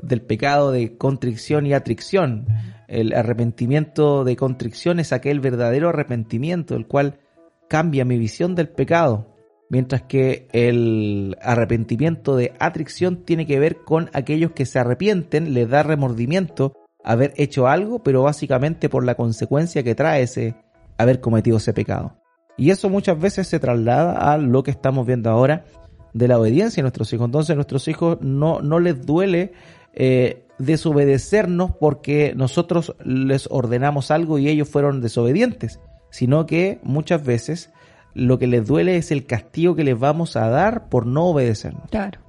del 0.00 0.22
pecado 0.22 0.72
de 0.72 0.96
contrición 0.96 1.66
y 1.66 1.74
atricción. 1.74 2.46
El 2.88 3.14
arrepentimiento 3.14 4.24
de 4.24 4.36
contrición 4.36 5.00
es 5.00 5.12
aquel 5.12 5.40
verdadero 5.40 5.88
arrepentimiento, 5.88 6.76
el 6.76 6.86
cual 6.86 7.20
cambia 7.68 8.04
mi 8.04 8.18
visión 8.18 8.54
del 8.54 8.68
pecado, 8.68 9.34
mientras 9.70 10.02
que 10.02 10.48
el 10.52 11.36
arrepentimiento 11.40 12.36
de 12.36 12.52
atricción 12.58 13.24
tiene 13.24 13.46
que 13.46 13.58
ver 13.58 13.78
con 13.78 14.10
aquellos 14.12 14.52
que 14.52 14.66
se 14.66 14.78
arrepienten, 14.78 15.54
les 15.54 15.68
da 15.68 15.82
remordimiento 15.82 16.74
haber 17.04 17.32
hecho 17.36 17.66
algo, 17.66 18.02
pero 18.02 18.22
básicamente 18.22 18.88
por 18.88 19.04
la 19.04 19.14
consecuencia 19.14 19.82
que 19.82 19.94
trae 19.94 20.22
ese 20.22 20.54
haber 20.98 21.20
cometido 21.20 21.56
ese 21.56 21.72
pecado. 21.72 22.18
Y 22.56 22.70
eso 22.70 22.90
muchas 22.90 23.18
veces 23.18 23.48
se 23.48 23.58
traslada 23.58 24.32
a 24.32 24.38
lo 24.38 24.62
que 24.62 24.70
estamos 24.70 25.06
viendo 25.06 25.30
ahora 25.30 25.64
de 26.12 26.28
la 26.28 26.38
obediencia 26.38 26.80
de 26.80 26.82
nuestros 26.82 27.12
hijos. 27.12 27.26
Entonces, 27.26 27.50
a 27.50 27.54
nuestros 27.54 27.88
hijos 27.88 28.18
no, 28.20 28.60
no 28.60 28.78
les 28.78 29.04
duele 29.04 29.52
eh, 29.94 30.46
desobedecernos 30.58 31.72
porque 31.72 32.34
nosotros 32.36 32.94
les 33.04 33.48
ordenamos 33.50 34.10
algo 34.10 34.38
y 34.38 34.48
ellos 34.48 34.68
fueron 34.68 35.00
desobedientes, 35.00 35.80
sino 36.10 36.46
que 36.46 36.78
muchas 36.82 37.24
veces 37.24 37.70
lo 38.14 38.38
que 38.38 38.46
les 38.46 38.66
duele 38.66 38.96
es 38.96 39.10
el 39.10 39.26
castigo 39.26 39.74
que 39.74 39.84
les 39.84 39.98
vamos 39.98 40.36
a 40.36 40.48
dar 40.48 40.88
por 40.88 41.06
no 41.06 41.26
obedecernos. 41.26 41.90
Claro. 41.90 42.20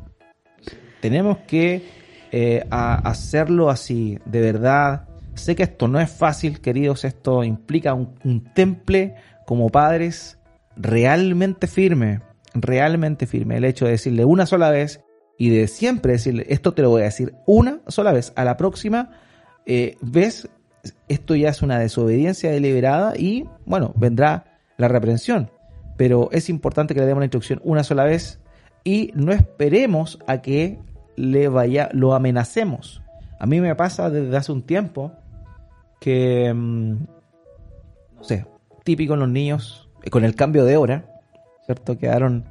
Tenemos 1.01 1.39
que 1.39 1.83
eh, 2.31 2.65
hacerlo 2.69 3.69
así, 3.69 4.19
de 4.25 4.41
verdad. 4.41 5.07
Sé 5.35 5.55
que 5.55 5.63
esto 5.63 5.87
no 5.87 5.99
es 5.99 6.09
fácil, 6.09 6.61
queridos, 6.61 7.03
esto 7.03 7.43
implica 7.43 7.93
un, 7.93 8.15
un 8.23 8.43
temple 8.53 9.15
como 9.45 9.69
padres 9.69 10.39
realmente 10.75 11.67
firme, 11.67 12.21
realmente 12.53 13.27
firme. 13.27 13.57
El 13.57 13.65
hecho 13.65 13.85
de 13.85 13.91
decirle 13.91 14.25
una 14.25 14.45
sola 14.45 14.69
vez 14.69 15.02
y 15.37 15.49
de 15.49 15.67
siempre 15.67 16.13
decirle, 16.13 16.45
esto 16.49 16.73
te 16.73 16.81
lo 16.81 16.89
voy 16.89 17.01
a 17.01 17.05
decir 17.05 17.33
una 17.45 17.81
sola 17.87 18.13
vez, 18.13 18.33
a 18.35 18.43
la 18.43 18.57
próxima 18.57 19.11
eh, 19.65 19.97
vez, 20.01 20.49
esto 21.07 21.35
ya 21.35 21.49
es 21.49 21.61
una 21.61 21.79
desobediencia 21.79 22.51
deliberada 22.51 23.13
y, 23.17 23.47
bueno, 23.65 23.93
vendrá 23.95 24.59
la 24.77 24.87
reprensión. 24.87 25.49
Pero 25.97 26.29
es 26.31 26.49
importante 26.49 26.93
que 26.93 26.99
le 26.99 27.05
demos 27.05 27.21
la 27.21 27.25
instrucción 27.25 27.61
una 27.63 27.83
sola 27.83 28.03
vez 28.03 28.39
y 28.83 29.11
no 29.15 29.31
esperemos 29.31 30.19
a 30.27 30.41
que 30.41 30.79
le 31.15 31.47
vaya, 31.47 31.89
lo 31.93 32.13
amenacemos. 32.13 33.01
A 33.39 33.45
mí 33.45 33.61
me 33.61 33.75
pasa 33.75 34.09
desde 34.09 34.35
hace 34.35 34.51
un 34.51 34.63
tiempo 34.63 35.13
que, 35.99 36.53
mm, 36.53 36.91
no 38.15 38.23
sé, 38.23 38.45
típico 38.83 39.13
en 39.13 39.21
los 39.21 39.29
niños, 39.29 39.89
eh, 40.03 40.09
con 40.09 40.25
el 40.25 40.35
cambio 40.35 40.65
de 40.65 40.77
hora, 40.77 41.05
¿cierto? 41.65 41.97
Quedaron 41.97 42.45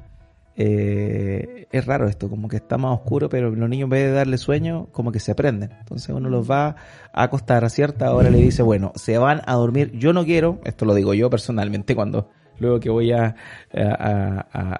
eh, 0.55 1.67
es 1.71 1.85
raro 1.85 2.07
esto, 2.07 2.29
como 2.29 2.47
que 2.47 2.57
está 2.57 2.77
más 2.77 2.93
oscuro, 2.99 3.29
pero 3.29 3.49
los 3.49 3.69
niños 3.69 3.85
en 3.85 3.89
vez 3.89 4.05
de 4.05 4.11
darle 4.11 4.37
sueño, 4.37 4.87
como 4.91 5.11
que 5.11 5.19
se 5.19 5.33
prenden. 5.35 5.71
Entonces 5.79 6.09
uno 6.09 6.29
los 6.29 6.49
va 6.49 6.75
a 7.11 7.23
acostar 7.23 7.65
a 7.65 7.69
cierta 7.69 8.13
hora 8.13 8.29
le 8.29 8.37
dice, 8.39 8.61
bueno, 8.61 8.91
se 8.95 9.17
van 9.17 9.41
a 9.45 9.53
dormir. 9.55 9.91
Yo 9.93 10.13
no 10.13 10.25
quiero, 10.25 10.59
esto 10.63 10.85
lo 10.85 10.93
digo 10.93 11.13
yo 11.13 11.29
personalmente, 11.29 11.95
cuando 11.95 12.29
luego 12.59 12.79
que 12.79 12.89
voy 12.89 13.11
a, 13.11 13.35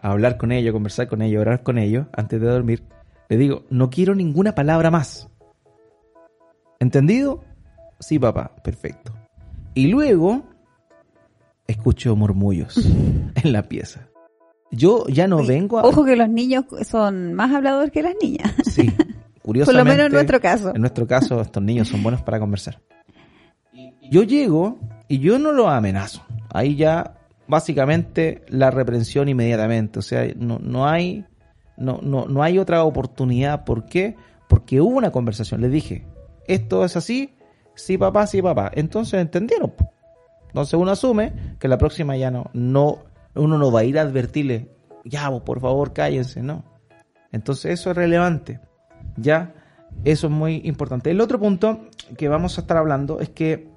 hablar 0.01 0.37
con 0.37 0.51
ellos, 0.51 0.73
conversar 0.73 1.07
con 1.07 1.21
ellos, 1.21 1.41
orar 1.41 1.63
con 1.63 1.77
ellos, 1.77 2.07
antes 2.13 2.39
de 2.39 2.47
dormir, 2.47 2.83
le 3.29 3.37
digo, 3.37 3.65
no 3.69 3.89
quiero 3.89 4.13
ninguna 4.13 4.53
palabra 4.53 4.91
más. 4.91 5.29
¿Entendido? 6.79 7.43
Sí, 7.99 8.19
papá, 8.19 8.55
perfecto. 8.63 9.13
Y 9.73 9.87
luego 9.87 10.43
escucho 11.65 12.15
murmullos 12.15 12.77
en 13.35 13.51
la 13.51 13.63
pieza. 13.63 14.09
Yo 14.75 15.05
ya 15.07 15.27
no 15.27 15.45
vengo 15.45 15.77
a... 15.79 15.83
Ojo 15.83 16.03
que 16.03 16.15
los 16.15 16.27
niños 16.27 16.65
son 16.89 17.33
más 17.35 17.53
habladores 17.53 17.91
que 17.91 18.01
las 18.01 18.15
niñas. 18.21 18.51
Sí, 18.63 18.91
curiosamente. 19.43 19.65
Por 19.65 19.75
lo 19.75 19.85
menos 19.85 20.05
en 20.07 20.11
nuestro 20.11 20.41
caso. 20.41 20.73
En 20.73 20.81
nuestro 20.81 21.07
caso, 21.07 21.41
estos 21.41 21.61
niños 21.61 21.87
son 21.87 22.01
buenos 22.01 22.23
para 22.23 22.39
conversar. 22.39 22.81
Yo 24.09 24.23
llego 24.23 24.79
y 25.07 25.19
yo 25.19 25.37
no 25.37 25.51
lo 25.51 25.69
amenazo. 25.69 26.23
Ahí 26.51 26.75
ya, 26.75 27.19
básicamente, 27.47 28.41
la 28.47 28.71
reprensión 28.71 29.29
inmediatamente. 29.29 29.99
O 29.99 30.01
sea, 30.01 30.27
no, 30.35 30.59
no 30.59 30.87
hay... 30.87 31.25
No, 31.77 31.99
no, 32.01 32.25
no 32.25 32.43
hay 32.43 32.57
otra 32.57 32.83
oportunidad. 32.83 33.65
¿Por 33.65 33.85
qué? 33.85 34.15
Porque 34.47 34.81
hubo 34.81 34.97
una 34.97 35.11
conversación. 35.11 35.61
Les 35.61 35.71
dije, 35.71 36.05
esto 36.47 36.83
es 36.83 36.95
así, 36.97 37.35
sí 37.75 37.97
papá, 37.97 38.25
sí 38.25 38.41
papá. 38.41 38.71
Entonces 38.73 39.19
entendieron. 39.19 39.73
Entonces 40.47 40.73
uno 40.75 40.91
asume 40.91 41.33
que 41.59 41.67
la 41.67 41.77
próxima 41.77 42.15
ya 42.15 42.29
no, 42.29 42.49
no 42.53 42.99
uno 43.35 43.57
no 43.57 43.71
va 43.71 43.81
a 43.81 43.83
ir 43.83 43.97
a 43.97 44.03
advertirle, 44.03 44.69
ya, 45.05 45.29
por 45.43 45.59
favor, 45.59 45.93
cállense, 45.93 46.41
no. 46.41 46.63
Entonces 47.31 47.79
eso 47.79 47.91
es 47.91 47.97
relevante, 47.97 48.59
ya, 49.17 49.53
eso 50.03 50.27
es 50.27 50.33
muy 50.33 50.61
importante. 50.65 51.11
El 51.11 51.21
otro 51.21 51.39
punto 51.39 51.87
que 52.17 52.27
vamos 52.27 52.57
a 52.57 52.61
estar 52.61 52.77
hablando 52.77 53.19
es 53.19 53.29
que 53.29 53.73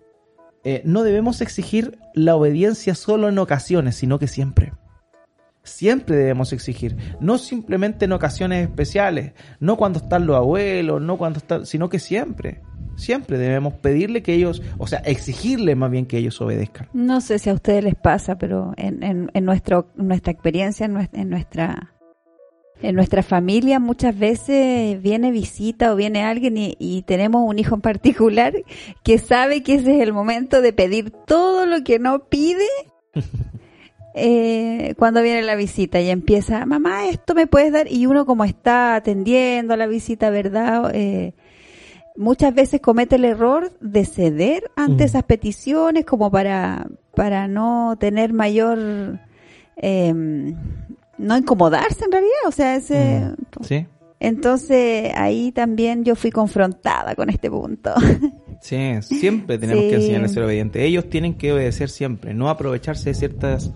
eh, 0.65 0.83
no 0.85 1.05
debemos 1.05 1.41
exigir 1.41 1.99
la 2.15 2.35
obediencia 2.35 2.95
solo 2.95 3.29
en 3.29 3.39
ocasiones, 3.39 3.97
sino 3.97 4.19
que 4.19 4.27
siempre. 4.27 4.73
Siempre 5.63 6.17
debemos 6.17 6.53
exigir, 6.53 6.97
no 7.21 7.39
simplemente 7.39 8.05
en 8.05 8.13
ocasiones 8.13 8.69
especiales, 8.69 9.33
no 9.59 9.77
cuando 9.77 9.99
están 9.99 10.27
los 10.27 10.37
abuelos, 10.37 11.03
no 11.03 11.19
cuando 11.19 11.39
están, 11.39 11.67
sino 11.67 11.89
que 11.89 11.99
siempre. 11.99 12.63
Siempre 12.97 13.39
debemos 13.39 13.75
pedirle 13.75 14.23
que 14.23 14.35
ellos, 14.35 14.63
o 14.79 14.87
sea, 14.87 15.01
exigirle 15.01 15.75
más 15.75 15.91
bien 15.91 16.07
que 16.07 16.19
ellos 16.19 16.41
obedezcan. 16.41 16.89
No 16.93 17.21
sé 17.21 17.39
si 17.39 17.51
a 17.51 17.55
ustedes 17.55 17.85
les 17.85 17.95
pasa, 17.95 18.39
pero 18.39 18.73
en, 18.77 19.31
en, 19.33 19.45
nuestro, 19.45 19.89
nuestra 19.97 20.33
experiencia, 20.33 20.87
en 20.87 21.29
nuestra, 21.29 21.95
en 22.83 22.95
nuestra 22.95 23.23
familia 23.23 23.79
muchas 23.79 24.19
veces 24.19 25.01
viene 25.01 25.31
visita 25.31 25.93
o 25.93 25.97
viene 25.97 26.25
alguien 26.25 26.57
y, 26.57 26.77
y, 26.79 27.03
tenemos 27.03 27.43
un 27.47 27.59
hijo 27.59 27.75
en 27.75 27.81
particular 27.81 28.55
que 29.03 29.19
sabe 29.19 29.63
que 29.63 29.75
ese 29.75 29.97
es 29.97 30.03
el 30.03 30.13
momento 30.13 30.61
de 30.61 30.73
pedir 30.73 31.11
todo 31.11 31.67
lo 31.67 31.83
que 31.85 31.99
no 31.99 32.25
pide 32.29 32.67
eh, 34.15 34.95
cuando 34.99 35.23
viene 35.23 35.43
la 35.43 35.57
visita 35.57 36.01
y 36.01 36.11
empieza, 36.11 36.67
mamá, 36.67 37.09
esto 37.09 37.35
me 37.35 37.47
puedes 37.47 37.73
dar 37.73 37.91
y 37.91 38.07
uno 38.07 38.27
como 38.27 38.45
está 38.45 38.95
atendiendo 38.95 39.75
a 39.75 39.77
la 39.77 39.87
visita, 39.87 40.31
¿verdad? 40.31 40.91
Eh, 40.95 41.35
muchas 42.17 42.55
veces 42.55 42.81
comete 42.81 43.17
el 43.17 43.25
error 43.25 43.73
de 43.81 44.05
ceder 44.05 44.71
ante 44.77 45.05
esas 45.05 45.25
peticiones 45.25 46.05
como 46.05 46.31
para, 46.31 46.87
para 47.15 47.49
no 47.49 47.97
tener 47.99 48.33
mayor... 48.33 49.21
Em, 49.77 50.57
no 51.19 51.37
incomodarse 51.37 52.05
en 52.05 52.13
realidad, 52.13 52.47
o 52.47 52.53
sea, 52.53 52.77
ese... 52.77 53.33
Sí. 53.63 53.87
Entonces 54.21 55.13
ahí 55.15 55.53
también 55.53 56.05
yo 56.05 56.15
fui 56.15 56.31
confrontada 56.31 57.15
con 57.15 57.31
este 57.31 57.51
punto. 57.51 57.93
Sí, 58.63 58.79
siempre 59.03 59.59
tenemos 59.59 59.85
que 59.85 59.95
enseñar 59.97 60.25
a 60.25 60.29
ser 60.29 60.43
obedientes. 60.43 60.83
Ellos 60.83 61.09
tienen 61.11 61.35
que 61.35 61.53
obedecer 61.53 61.91
siempre, 61.91 62.33
no 62.33 62.49
aprovecharse 62.49 63.11
de 63.11 63.15
ciertas, 63.15 63.71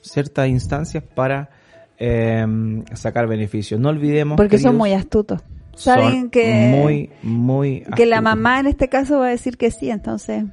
ciertas 0.00 0.48
instancias 0.48 1.02
para 1.02 1.48
em, 1.96 2.84
sacar 2.94 3.26
beneficios. 3.26 3.80
No 3.80 3.88
olvidemos. 3.88 4.36
Porque 4.36 4.58
son 4.58 4.76
muy 4.76 4.92
astutos 4.92 5.40
saben 5.78 6.30
que 6.30 6.68
muy 6.70 7.10
muy 7.22 7.84
que 7.96 8.06
la 8.06 8.20
mamá 8.20 8.60
en 8.60 8.66
este 8.66 8.88
caso 8.88 9.20
va 9.20 9.26
a 9.26 9.30
decir 9.30 9.56
que 9.56 9.70
sí 9.70 9.90
entonces 9.90 10.44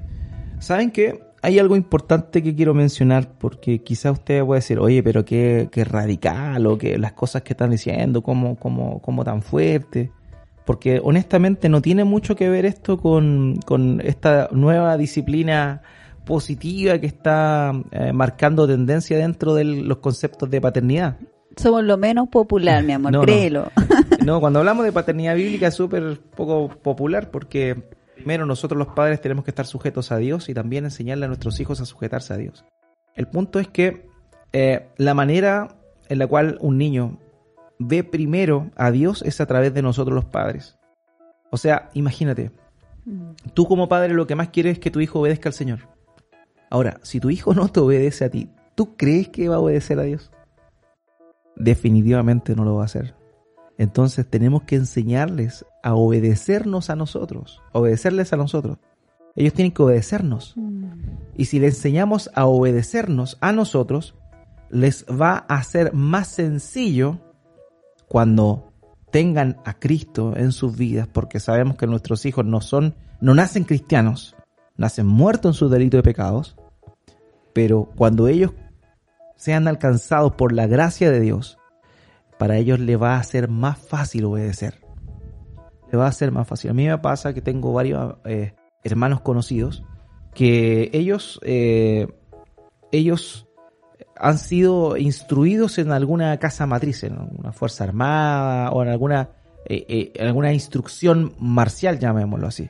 saben 0.59 0.91
que 0.91 1.23
hay 1.41 1.59
algo 1.59 1.75
importante 1.75 2.41
que 2.41 2.55
quiero 2.55 2.73
mencionar 2.73 3.29
porque 3.37 3.79
quizá 3.79 4.11
usted 4.11 4.43
puede 4.43 4.59
decir 4.59 4.79
oye 4.79 5.03
pero 5.03 5.25
qué, 5.25 5.69
qué 5.71 5.83
radical 5.83 6.65
o 6.67 6.77
que 6.77 6.97
las 6.97 7.13
cosas 7.13 7.43
que 7.43 7.53
están 7.53 7.71
diciendo 7.71 8.21
como 8.21 8.55
como 8.55 9.01
como 9.01 9.23
tan 9.23 9.41
fuerte 9.41 10.11
porque 10.65 10.99
honestamente 11.03 11.69
no 11.69 11.81
tiene 11.81 12.03
mucho 12.03 12.35
que 12.35 12.49
ver 12.49 12.65
esto 12.65 12.97
con, 12.97 13.59
con 13.65 14.01
esta 14.03 14.49
nueva 14.51 14.97
disciplina 14.97 15.81
positiva 16.25 16.97
que 16.97 17.05
está 17.05 17.71
eh, 17.91 18.11
marcando 18.11 18.67
tendencia 18.67 19.17
dentro 19.17 19.53
de 19.53 19.63
los 19.63 19.97
conceptos 19.97 20.49
de 20.49 20.59
paternidad 20.59 21.17
somos 21.55 21.83
lo 21.83 21.97
menos 21.97 22.29
popular, 22.29 22.83
mi 22.83 22.93
amor, 22.93 23.21
créelo. 23.25 23.71
No. 24.25 24.39
cuando 24.39 24.59
hablamos 24.59 24.85
de 24.85 24.91
paternidad 24.91 25.35
bíblica 25.35 25.67
es 25.67 25.75
súper 25.75 26.19
poco 26.35 26.69
popular 26.69 27.31
porque 27.31 27.83
primero 28.15 28.45
nosotros 28.45 28.77
los 28.77 28.89
padres 28.89 29.21
tenemos 29.21 29.43
que 29.43 29.51
estar 29.51 29.65
sujetos 29.65 30.11
a 30.11 30.17
Dios 30.17 30.49
y 30.49 30.53
también 30.53 30.85
enseñarle 30.85 31.25
a 31.25 31.27
nuestros 31.27 31.59
hijos 31.59 31.81
a 31.81 31.85
sujetarse 31.85 32.33
a 32.33 32.37
Dios. 32.37 32.65
El 33.15 33.27
punto 33.27 33.59
es 33.59 33.67
que 33.67 34.07
eh, 34.53 34.87
la 34.97 35.13
manera 35.13 35.75
en 36.09 36.19
la 36.19 36.27
cual 36.27 36.57
un 36.61 36.77
niño 36.77 37.19
ve 37.79 38.03
primero 38.03 38.71
a 38.75 38.91
Dios 38.91 39.21
es 39.21 39.41
a 39.41 39.45
través 39.45 39.73
de 39.73 39.81
nosotros 39.81 40.15
los 40.15 40.25
padres. 40.25 40.77
O 41.51 41.57
sea, 41.57 41.89
imagínate, 41.93 42.51
mm. 43.05 43.31
tú 43.53 43.67
como 43.67 43.87
padre 43.87 44.13
lo 44.13 44.27
que 44.27 44.35
más 44.35 44.49
quieres 44.49 44.73
es 44.73 44.79
que 44.79 44.91
tu 44.91 44.99
hijo 44.99 45.19
obedezca 45.19 45.49
al 45.49 45.53
Señor 45.53 45.95
Ahora, 46.69 46.99
si 47.03 47.19
tu 47.19 47.29
hijo 47.29 47.53
no 47.53 47.69
te 47.69 47.79
obedece 47.79 48.25
a 48.25 48.29
ti, 48.29 48.49
¿tú 48.75 48.95
crees 48.97 49.29
que 49.29 49.47
va 49.49 49.55
a 49.55 49.59
obedecer 49.59 49.99
a 49.99 50.03
Dios? 50.03 50.31
Definitivamente 51.55 52.55
no 52.55 52.65
lo 52.65 52.75
va 52.75 52.83
a 52.83 52.85
hacer. 52.85 53.15
Entonces 53.77 54.25
tenemos 54.27 54.63
que 54.63 54.75
enseñarles 54.75 55.65
a 55.83 55.95
obedecernos 55.95 56.89
a 56.89 56.95
nosotros, 56.95 57.61
obedecerles 57.73 58.31
a 58.33 58.37
nosotros. 58.37 58.77
Ellos 59.35 59.53
tienen 59.53 59.73
que 59.73 59.83
obedecernos. 59.83 60.53
Mm. 60.55 60.85
Y 61.35 61.45
si 61.45 61.59
les 61.59 61.75
enseñamos 61.75 62.29
a 62.33 62.45
obedecernos 62.45 63.37
a 63.41 63.51
nosotros, 63.51 64.15
les 64.69 65.05
va 65.05 65.45
a 65.49 65.61
ser 65.63 65.93
más 65.93 66.27
sencillo 66.27 67.19
cuando 68.07 68.71
tengan 69.11 69.57
a 69.65 69.73
Cristo 69.79 70.33
en 70.35 70.51
sus 70.51 70.77
vidas, 70.77 71.07
porque 71.07 71.39
sabemos 71.39 71.77
que 71.77 71.87
nuestros 71.87 72.25
hijos 72.25 72.45
no 72.45 72.61
son, 72.61 72.95
no 73.21 73.33
nacen 73.33 73.63
cristianos, 73.63 74.35
nacen 74.77 75.07
muertos 75.07 75.55
en 75.55 75.59
sus 75.59 75.71
delitos 75.71 75.99
de 75.99 76.03
pecados, 76.03 76.55
pero 77.53 77.89
cuando 77.95 78.27
ellos 78.27 78.51
sean 79.35 79.67
alcanzados 79.67 80.33
por 80.33 80.51
la 80.51 80.67
gracia 80.67 81.11
de 81.11 81.19
Dios, 81.19 81.57
para 82.37 82.57
ellos 82.57 82.79
le 82.79 82.95
va 82.95 83.17
a 83.17 83.23
ser 83.23 83.49
más 83.49 83.77
fácil 83.77 84.25
obedecer. 84.25 84.81
Le 85.91 85.97
va 85.97 86.07
a 86.07 86.11
ser 86.11 86.31
más 86.31 86.47
fácil. 86.47 86.71
A 86.71 86.73
mí 86.73 86.87
me 86.87 86.97
pasa 86.97 87.33
que 87.33 87.41
tengo 87.41 87.73
varios 87.73 88.15
eh, 88.25 88.53
hermanos 88.83 89.21
conocidos 89.21 89.83
que 90.33 90.89
ellos, 90.93 91.39
eh, 91.43 92.07
ellos 92.91 93.47
han 94.17 94.37
sido 94.37 94.97
instruidos 94.97 95.77
en 95.77 95.91
alguna 95.91 96.37
casa 96.37 96.65
matriz, 96.65 97.03
en 97.03 97.17
una 97.37 97.53
fuerza 97.53 97.85
armada 97.85 98.71
o 98.71 98.83
en 98.83 98.89
alguna, 98.89 99.29
eh, 99.65 100.11
alguna 100.19 100.53
instrucción 100.53 101.33
marcial, 101.39 101.99
llamémoslo 101.99 102.47
así. 102.47 102.69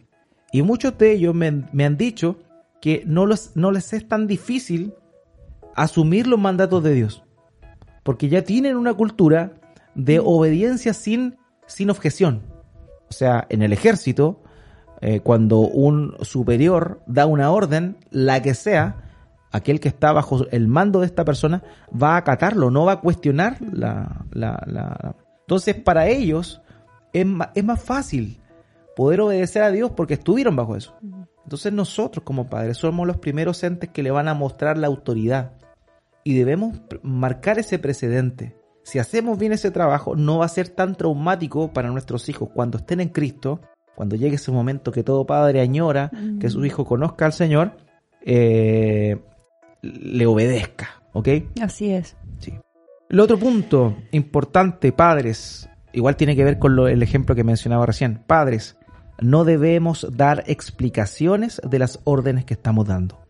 Y 0.51 0.61
muchos 0.61 0.97
de 0.97 1.13
ellos 1.13 1.33
me, 1.33 1.65
me 1.73 1.85
han 1.85 1.97
dicho 1.97 2.37
que 2.81 3.03
no, 3.05 3.25
los, 3.25 3.55
no 3.55 3.71
les 3.71 3.93
es 3.93 4.07
tan 4.07 4.27
difícil 4.27 4.93
asumir 5.75 6.27
los 6.27 6.39
mandatos 6.39 6.83
de 6.83 6.93
Dios. 6.93 7.23
Porque 8.03 8.29
ya 8.29 8.43
tienen 8.43 8.77
una 8.77 8.93
cultura 8.93 9.53
de 9.93 10.19
obediencia 10.19 10.93
sin, 10.93 11.37
sin 11.67 11.89
objeción. 11.89 12.43
O 13.09 13.13
sea, 13.13 13.45
en 13.49 13.61
el 13.61 13.73
ejército, 13.73 14.41
eh, 15.01 15.19
cuando 15.19 15.59
un 15.59 16.15
superior 16.21 17.01
da 17.05 17.25
una 17.25 17.51
orden, 17.51 17.97
la 18.11 18.41
que 18.41 18.53
sea, 18.53 19.03
aquel 19.51 19.79
que 19.79 19.89
está 19.89 20.11
bajo 20.11 20.47
el 20.51 20.67
mando 20.67 21.01
de 21.01 21.05
esta 21.05 21.25
persona 21.25 21.63
va 21.91 22.15
a 22.15 22.17
acatarlo, 22.17 22.71
no 22.71 22.85
va 22.85 22.93
a 22.93 23.01
cuestionar 23.01 23.57
la... 23.61 24.25
la, 24.31 24.63
la... 24.65 25.15
Entonces, 25.41 25.75
para 25.75 26.07
ellos 26.07 26.61
es, 27.13 27.25
es 27.53 27.63
más 27.63 27.81
fácil 27.81 28.39
poder 28.95 29.21
obedecer 29.21 29.61
a 29.61 29.71
Dios 29.71 29.91
porque 29.91 30.15
estuvieron 30.15 30.55
bajo 30.55 30.75
eso. 30.75 30.95
Entonces 31.43 31.71
nosotros 31.71 32.23
como 32.23 32.49
padres 32.49 32.77
somos 32.77 33.05
los 33.05 33.17
primeros 33.17 33.63
entes 33.63 33.91
que 33.91 34.01
le 34.01 34.09
van 34.09 34.27
a 34.27 34.33
mostrar 34.33 34.77
la 34.79 34.87
autoridad 34.87 35.51
y 36.25 36.33
debemos 36.33 36.81
marcar 37.03 37.59
ese 37.59 37.79
precedente. 37.79 38.57
Si 38.83 38.99
hacemos 38.99 39.37
bien 39.37 39.53
ese 39.53 39.71
trabajo, 39.71 40.15
no 40.15 40.39
va 40.39 40.45
a 40.45 40.49
ser 40.49 40.69
tan 40.69 40.95
traumático 40.95 41.71
para 41.71 41.91
nuestros 41.91 42.27
hijos 42.27 42.49
cuando 42.53 42.79
estén 42.79 42.99
en 42.99 43.09
Cristo, 43.09 43.61
cuando 43.95 44.15
llegue 44.15 44.35
ese 44.35 44.51
momento 44.51 44.91
que 44.91 45.03
todo 45.03 45.25
padre 45.25 45.61
añora, 45.61 46.11
que 46.39 46.49
su 46.49 46.65
hijo 46.65 46.83
conozca 46.83 47.25
al 47.25 47.33
Señor, 47.33 47.77
eh, 48.21 49.17
le 49.81 50.25
obedezca, 50.25 51.03
¿ok? 51.13 51.29
Así 51.61 51.91
es. 51.91 52.17
Sí. 52.39 52.53
El 53.09 53.19
otro 53.19 53.37
punto 53.37 53.95
importante, 54.11 54.91
padres, 54.91 55.69
igual 55.93 56.15
tiene 56.15 56.35
que 56.35 56.43
ver 56.43 56.57
con 56.57 56.77
el 56.87 57.03
ejemplo 57.03 57.35
que 57.35 57.43
mencionaba 57.43 57.85
recién. 57.85 58.23
Padres, 58.25 58.77
no 59.19 59.45
debemos 59.45 60.07
dar 60.11 60.43
explicaciones 60.47 61.61
de 61.63 61.79
las 61.79 61.99
órdenes 62.03 62.45
que 62.45 62.55
estamos 62.55 62.87
dando. 62.87 63.24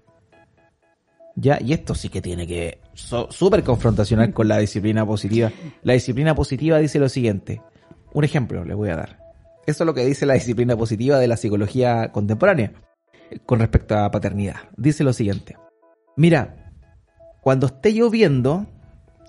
Ya, 1.35 1.59
y 1.61 1.73
esto 1.73 1.95
sí 1.95 2.09
que 2.09 2.21
tiene 2.21 2.47
que 2.47 2.79
súper 2.93 3.63
confrontacional 3.63 4.33
con 4.33 4.47
la 4.47 4.57
disciplina 4.57 5.05
positiva. 5.05 5.51
La 5.83 5.93
disciplina 5.93 6.33
positiva 6.33 6.77
dice 6.79 6.99
lo 6.99 7.09
siguiente. 7.09 7.61
Un 8.13 8.23
ejemplo 8.23 8.63
le 8.63 8.73
voy 8.73 8.89
a 8.89 8.95
dar. 8.95 9.19
Eso 9.65 9.83
es 9.83 9.85
lo 9.85 9.93
que 9.93 10.05
dice 10.05 10.25
la 10.25 10.35
disciplina 10.35 10.77
positiva 10.77 11.19
de 11.19 11.27
la 11.27 11.37
psicología 11.37 12.11
contemporánea 12.11 12.73
con 13.45 13.59
respecto 13.59 13.97
a 13.97 14.11
paternidad. 14.11 14.55
Dice 14.77 15.03
lo 15.03 15.11
siguiente. 15.11 15.57
Mira, 16.15 16.71
cuando 17.41 17.67
esté 17.67 17.91
lloviendo, 17.93 18.67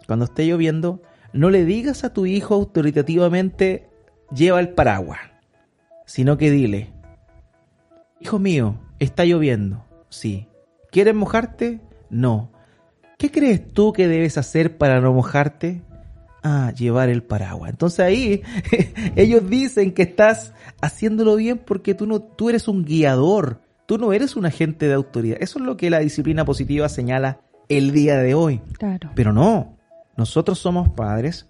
cuando 0.06 0.26
esté 0.26 0.46
lloviendo, 0.46 1.02
no 1.32 1.50
le 1.50 1.64
digas 1.64 2.04
a 2.04 2.12
tu 2.12 2.26
hijo 2.26 2.54
autoritativamente 2.54 3.88
lleva 4.30 4.60
el 4.60 4.70
paraguas, 4.70 5.18
sino 6.06 6.38
que 6.38 6.50
dile, 6.50 6.92
hijo 8.20 8.38
mío, 8.38 8.78
está 8.98 9.24
lloviendo, 9.24 9.84
sí. 10.08 10.48
¿Quieres 10.90 11.14
mojarte? 11.14 11.80
No. 12.10 12.52
¿Qué 13.18 13.30
crees 13.30 13.72
tú 13.72 13.92
que 13.92 14.08
debes 14.08 14.36
hacer 14.38 14.76
para 14.76 15.00
no 15.00 15.12
mojarte? 15.12 15.82
Ah, 16.42 16.72
llevar 16.76 17.08
el 17.08 17.22
paraguas. 17.22 17.70
Entonces 17.70 18.00
ahí 18.00 18.42
ellos 19.16 19.48
dicen 19.48 19.92
que 19.92 20.02
estás 20.02 20.52
haciéndolo 20.80 21.36
bien 21.36 21.58
porque 21.58 21.94
tú 21.94 22.06
no, 22.06 22.20
tú 22.20 22.50
eres 22.50 22.68
un 22.68 22.84
guiador, 22.84 23.60
tú 23.86 23.98
no 23.98 24.12
eres 24.12 24.36
un 24.36 24.46
agente 24.46 24.86
de 24.86 24.94
autoridad. 24.94 25.38
Eso 25.40 25.58
es 25.58 25.64
lo 25.64 25.76
que 25.76 25.90
la 25.90 25.98
disciplina 26.00 26.44
positiva 26.44 26.88
señala 26.88 27.40
el 27.68 27.90
día 27.90 28.18
de 28.18 28.34
hoy. 28.34 28.60
Claro. 28.78 29.10
Pero 29.14 29.32
no, 29.32 29.76
nosotros 30.16 30.58
somos 30.58 30.88
padres 30.90 31.48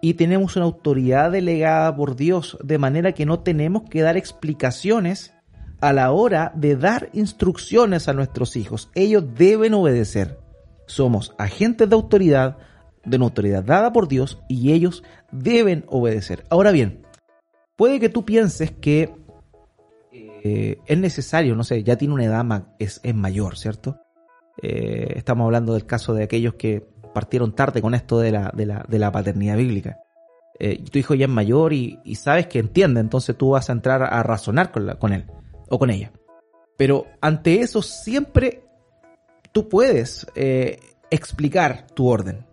y 0.00 0.14
tenemos 0.14 0.56
una 0.56 0.66
autoridad 0.66 1.32
delegada 1.32 1.96
por 1.96 2.14
Dios, 2.14 2.58
de 2.62 2.78
manera 2.78 3.12
que 3.12 3.26
no 3.26 3.40
tenemos 3.40 3.84
que 3.88 4.02
dar 4.02 4.16
explicaciones 4.16 5.35
a 5.80 5.92
la 5.92 6.12
hora 6.12 6.52
de 6.54 6.76
dar 6.76 7.10
instrucciones 7.12 8.08
a 8.08 8.12
nuestros 8.12 8.56
hijos. 8.56 8.90
Ellos 8.94 9.24
deben 9.34 9.74
obedecer. 9.74 10.38
Somos 10.86 11.34
agentes 11.38 11.88
de 11.88 11.94
autoridad, 11.94 12.58
de 13.04 13.16
una 13.16 13.26
autoridad 13.26 13.64
dada 13.64 13.92
por 13.92 14.08
Dios, 14.08 14.42
y 14.48 14.72
ellos 14.72 15.02
deben 15.30 15.84
obedecer. 15.88 16.44
Ahora 16.48 16.70
bien, 16.70 17.02
puede 17.76 18.00
que 18.00 18.08
tú 18.08 18.24
pienses 18.24 18.70
que 18.70 19.14
eh, 20.12 20.78
es 20.86 20.98
necesario, 20.98 21.56
no 21.56 21.64
sé, 21.64 21.82
ya 21.82 21.96
tiene 21.96 22.14
una 22.14 22.24
edad, 22.24 22.68
es, 22.78 23.00
es 23.02 23.14
mayor, 23.14 23.58
¿cierto? 23.58 24.00
Eh, 24.62 25.14
estamos 25.16 25.44
hablando 25.44 25.74
del 25.74 25.86
caso 25.86 26.14
de 26.14 26.24
aquellos 26.24 26.54
que 26.54 26.86
partieron 27.12 27.54
tarde 27.54 27.82
con 27.82 27.94
esto 27.94 28.18
de 28.18 28.30
la, 28.30 28.52
de 28.54 28.66
la, 28.66 28.86
de 28.88 28.98
la 28.98 29.12
paternidad 29.12 29.56
bíblica. 29.56 29.98
Eh, 30.58 30.82
tu 30.90 30.98
hijo 30.98 31.14
ya 31.14 31.26
es 31.26 31.30
mayor 31.30 31.74
y, 31.74 31.98
sabes 32.14 32.46
que 32.46 32.58
entiende, 32.58 33.00
entonces 33.00 33.36
tú 33.36 33.50
vas 33.50 33.68
a 33.68 33.72
entrar 33.72 34.02
a 34.02 34.22
razonar 34.22 34.72
con 34.72 35.12
él 35.12 35.26
o 35.68 35.78
con 35.78 35.90
ella. 35.90 36.12
Pero 36.76 37.06
ante 37.20 37.60
eso 37.60 37.82
siempre 37.82 38.62
tú 39.52 39.68
puedes 39.68 40.26
eh, 40.34 40.78
explicar 41.10 41.86
tu 41.94 42.08
orden. 42.08 42.44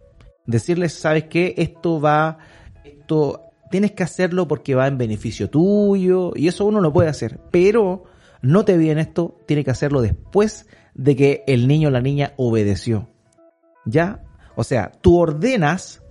Decirles, 0.45 0.93
¿sabes 0.93 1.26
qué? 1.26 1.54
Esto 1.58 1.99
va, 1.99 2.38
esto 2.84 3.41
tienes 3.69 3.91
que 3.91 4.04
hacerlo 4.04 4.47
porque 4.47 4.76
va 4.76 4.88
en 4.88 4.97
beneficio 4.97 5.49
tuyo 5.49 6.32
y 6.36 6.47
eso 6.47 6.65
uno 6.65 6.80
lo 6.80 6.93
puede 6.93 7.10
hacer. 7.10 7.39
Pero 7.52 8.04
no 8.41 8.65
te 8.65 8.78
bien 8.78 8.99
esto, 8.99 9.39
tiene 9.45 9.63
que 9.63 9.71
hacerlo 9.71 10.02
después 10.02 10.67
de 10.93 11.15
que 11.15 11.43
el 11.47 11.67
niño 11.67 11.88
o 11.88 11.91
la 11.91 12.02
niña 12.02 12.34
obedeció. 12.38 13.10
¿Ya? 13.86 14.23
O 14.56 14.63
sea, 14.63 14.91
tú 15.02 15.17
ordenas, 15.17 16.04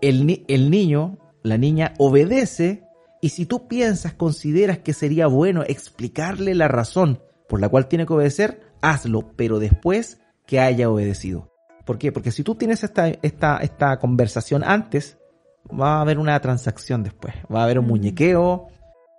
el, 0.00 0.44
el 0.48 0.70
niño, 0.70 1.18
la 1.42 1.58
niña 1.58 1.94
obedece 1.98 2.81
y 3.24 3.28
si 3.28 3.46
tú 3.46 3.68
piensas, 3.68 4.14
consideras 4.14 4.78
que 4.78 4.92
sería 4.92 5.28
bueno 5.28 5.62
explicarle 5.62 6.56
la 6.56 6.66
razón 6.66 7.20
por 7.48 7.60
la 7.60 7.68
cual 7.68 7.86
tiene 7.86 8.04
que 8.04 8.12
obedecer, 8.12 8.60
hazlo, 8.80 9.32
pero 9.36 9.60
después 9.60 10.20
que 10.44 10.58
haya 10.58 10.90
obedecido. 10.90 11.48
¿Por 11.86 11.98
qué? 11.98 12.10
Porque 12.10 12.32
si 12.32 12.42
tú 12.42 12.56
tienes 12.56 12.82
esta, 12.82 13.06
esta, 13.22 13.58
esta 13.58 13.96
conversación 14.00 14.64
antes, 14.64 15.18
va 15.70 15.98
a 15.98 16.00
haber 16.00 16.18
una 16.18 16.40
transacción 16.40 17.04
después, 17.04 17.32
va 17.52 17.60
a 17.60 17.64
haber 17.64 17.78
un 17.78 17.84
mm. 17.84 17.88
muñequeo. 17.88 18.66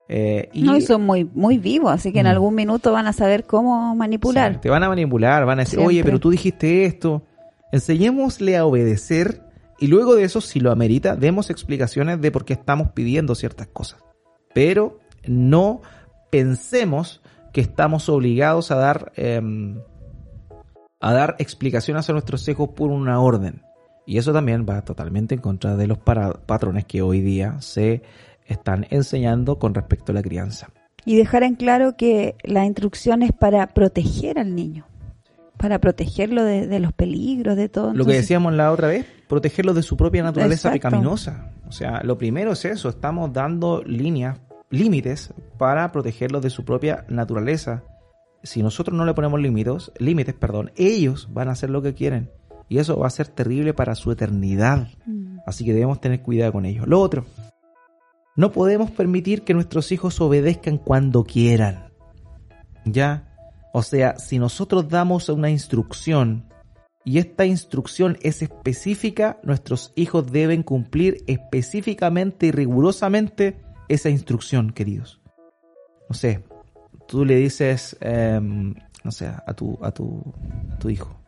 Eh, 0.09 0.49
y, 0.51 0.63
no, 0.63 0.75
y 0.75 0.81
son 0.81 1.03
muy, 1.03 1.23
muy 1.23 1.57
vivos, 1.57 1.93
así 1.93 2.11
que 2.11 2.19
en 2.19 2.25
mm. 2.25 2.31
algún 2.31 2.55
minuto 2.55 2.91
van 2.91 3.07
a 3.07 3.13
saber 3.13 3.45
cómo 3.45 3.95
manipular. 3.95 4.59
te 4.59 4.69
van 4.69 4.83
a 4.83 4.89
manipular, 4.89 5.45
van 5.45 5.59
a 5.59 5.63
decir, 5.63 5.79
oye, 5.79 6.03
pero 6.03 6.19
tú 6.19 6.29
dijiste 6.29 6.83
esto. 6.83 7.23
Enseñémosle 7.71 8.57
a 8.57 8.65
obedecer 8.65 9.42
y 9.83 9.87
luego 9.87 10.15
de 10.15 10.23
eso, 10.23 10.39
si 10.39 10.61
lo 10.61 10.71
amerita, 10.71 11.17
demos 11.17 11.49
explicaciones 11.49 12.21
de 12.21 12.31
por 12.31 12.45
qué 12.45 12.53
estamos 12.53 12.91
pidiendo 12.93 13.35
ciertas 13.35 13.67
cosas. 13.67 14.01
Pero 14.53 15.01
no 15.27 15.81
pensemos 16.31 17.21
que 17.51 17.59
estamos 17.59 18.07
obligados 18.07 18.71
a 18.71 18.75
dar, 18.75 19.11
em, 19.17 19.81
a 21.01 21.11
dar 21.11 21.35
explicaciones 21.37 22.09
a 22.09 22.13
nuestros 22.13 22.47
hijos 22.47 22.69
por 22.69 22.91
una 22.91 23.19
orden. 23.19 23.61
Y 24.05 24.19
eso 24.19 24.31
también 24.31 24.65
va 24.65 24.85
totalmente 24.85 25.35
en 25.35 25.41
contra 25.41 25.75
de 25.75 25.87
los 25.87 25.97
patrones 25.97 26.85
que 26.85 27.01
hoy 27.01 27.19
día 27.19 27.59
se 27.59 28.03
están 28.45 28.87
enseñando 28.89 29.59
con 29.59 29.73
respecto 29.73 30.13
a 30.13 30.15
la 30.15 30.21
crianza. 30.21 30.69
Y 31.03 31.17
dejar 31.17 31.43
en 31.43 31.55
claro 31.55 31.97
que 31.97 32.37
la 32.43 32.65
instrucción 32.65 33.21
es 33.21 33.33
para 33.33 33.67
proteger 33.67 34.39
al 34.39 34.55
niño 34.55 34.85
para 35.63 35.79
protegerlo 35.79 36.43
de, 36.43 36.79
los 36.81 36.91
peligros, 36.91 37.55
de 37.55 37.69
todo. 37.69 37.93
Lo 37.93 38.05
que 38.05 38.11
decíamos 38.11 38.53
la 38.53 38.69
otra 38.69 38.89
vez, 38.89 39.05
protegerlo 39.33 39.73
de 39.73 39.83
su 39.83 39.97
propia 39.97 40.23
naturaleza 40.23 40.71
pecaminosa. 40.71 41.51
O 41.67 41.71
sea, 41.71 42.01
lo 42.03 42.17
primero 42.17 42.53
es 42.53 42.65
eso, 42.65 42.89
estamos 42.89 43.33
dando 43.33 43.83
líneas, 43.83 44.39
límites 44.69 45.33
para 45.57 45.91
protegerlo 45.91 46.39
de 46.39 46.49
su 46.49 46.63
propia 46.63 47.05
naturaleza 47.09 47.83
si 48.43 48.61
nosotros 48.61 48.95
no 48.95 49.05
le 49.05 49.13
ponemos 49.13 49.39
límites, 49.39 49.91
límites, 49.97 50.35
perdón, 50.35 50.71
ellos 50.75 51.29
van 51.31 51.47
a 51.47 51.53
hacer 51.53 51.69
lo 51.69 51.81
que 51.81 51.93
quieren. 51.93 52.29
Y 52.69 52.77
eso 52.77 52.99
va 52.99 53.07
a 53.07 53.11
ser 53.11 53.27
terrible 53.27 53.73
para 53.73 53.95
su 53.95 54.11
eternidad. 54.11 54.89
Mm. 55.05 55.39
Así 55.45 55.65
que 55.65 55.73
debemos 55.73 56.01
tener 56.01 56.21
cuidado 56.21 56.51
con 56.51 56.65
ellos. 56.65 56.87
Lo 56.87 56.99
otro, 56.99 57.25
no 58.35 58.51
podemos 58.51 58.91
permitir 58.91 59.43
que 59.43 59.53
nuestros 59.53 59.91
hijos 59.91 60.19
obedezcan 60.21 60.77
cuando 60.77 61.23
quieran. 61.23 61.91
¿Ya? 62.85 63.33
O 63.73 63.81
sea, 63.81 64.19
si 64.19 64.39
nosotros 64.39 64.89
damos 64.89 65.29
una 65.29 65.49
instrucción 65.49 66.45
y 67.05 67.17
esta 67.17 67.45
instrucción 67.45 68.17
es 68.21 68.41
específica, 68.41 69.39
nuestros 69.43 69.91
hijos 69.95 70.31
deben 70.31 70.63
cumplir 70.63 71.23
específicamente 71.27 72.47
y 72.47 72.51
rigurosamente 72.51 73.59
esa 73.89 74.09
instrucción, 74.09 74.71
queridos. 74.71 75.21
No 76.07 76.15
sé, 76.15 76.43
tú 77.07 77.25
le 77.25 77.35
dices, 77.35 77.97
em, 77.99 78.73
no 79.03 79.11
sé, 79.11 79.27
a 79.27 79.53
tu, 79.53 79.77
a 79.81 79.91
tu, 79.91 80.33
a 80.71 80.77
tu 80.77 80.89
hijo. 80.89 81.19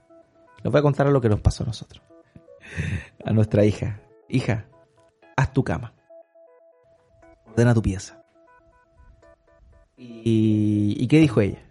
Les 0.64 0.72
voy 0.72 0.80
a 0.80 0.84
contar 0.84 1.08
lo 1.08 1.22
que 1.22 1.30
nos 1.30 1.42
pasó 1.42 1.64
a 1.64 1.68
nosotros. 1.68 2.02
A 3.24 3.32
nuestra 3.34 3.66
hija. 3.66 4.02
Hija, 4.30 4.66
haz 5.36 5.54
tu 5.54 5.64
cama. 5.64 5.94
Ordena 7.46 7.74
tu 7.74 7.82
pieza. 7.82 8.24
¿Y, 9.98 10.96
¿y 10.98 11.08
qué 11.08 11.20
dijo 11.20 11.42
ella? 11.42 11.65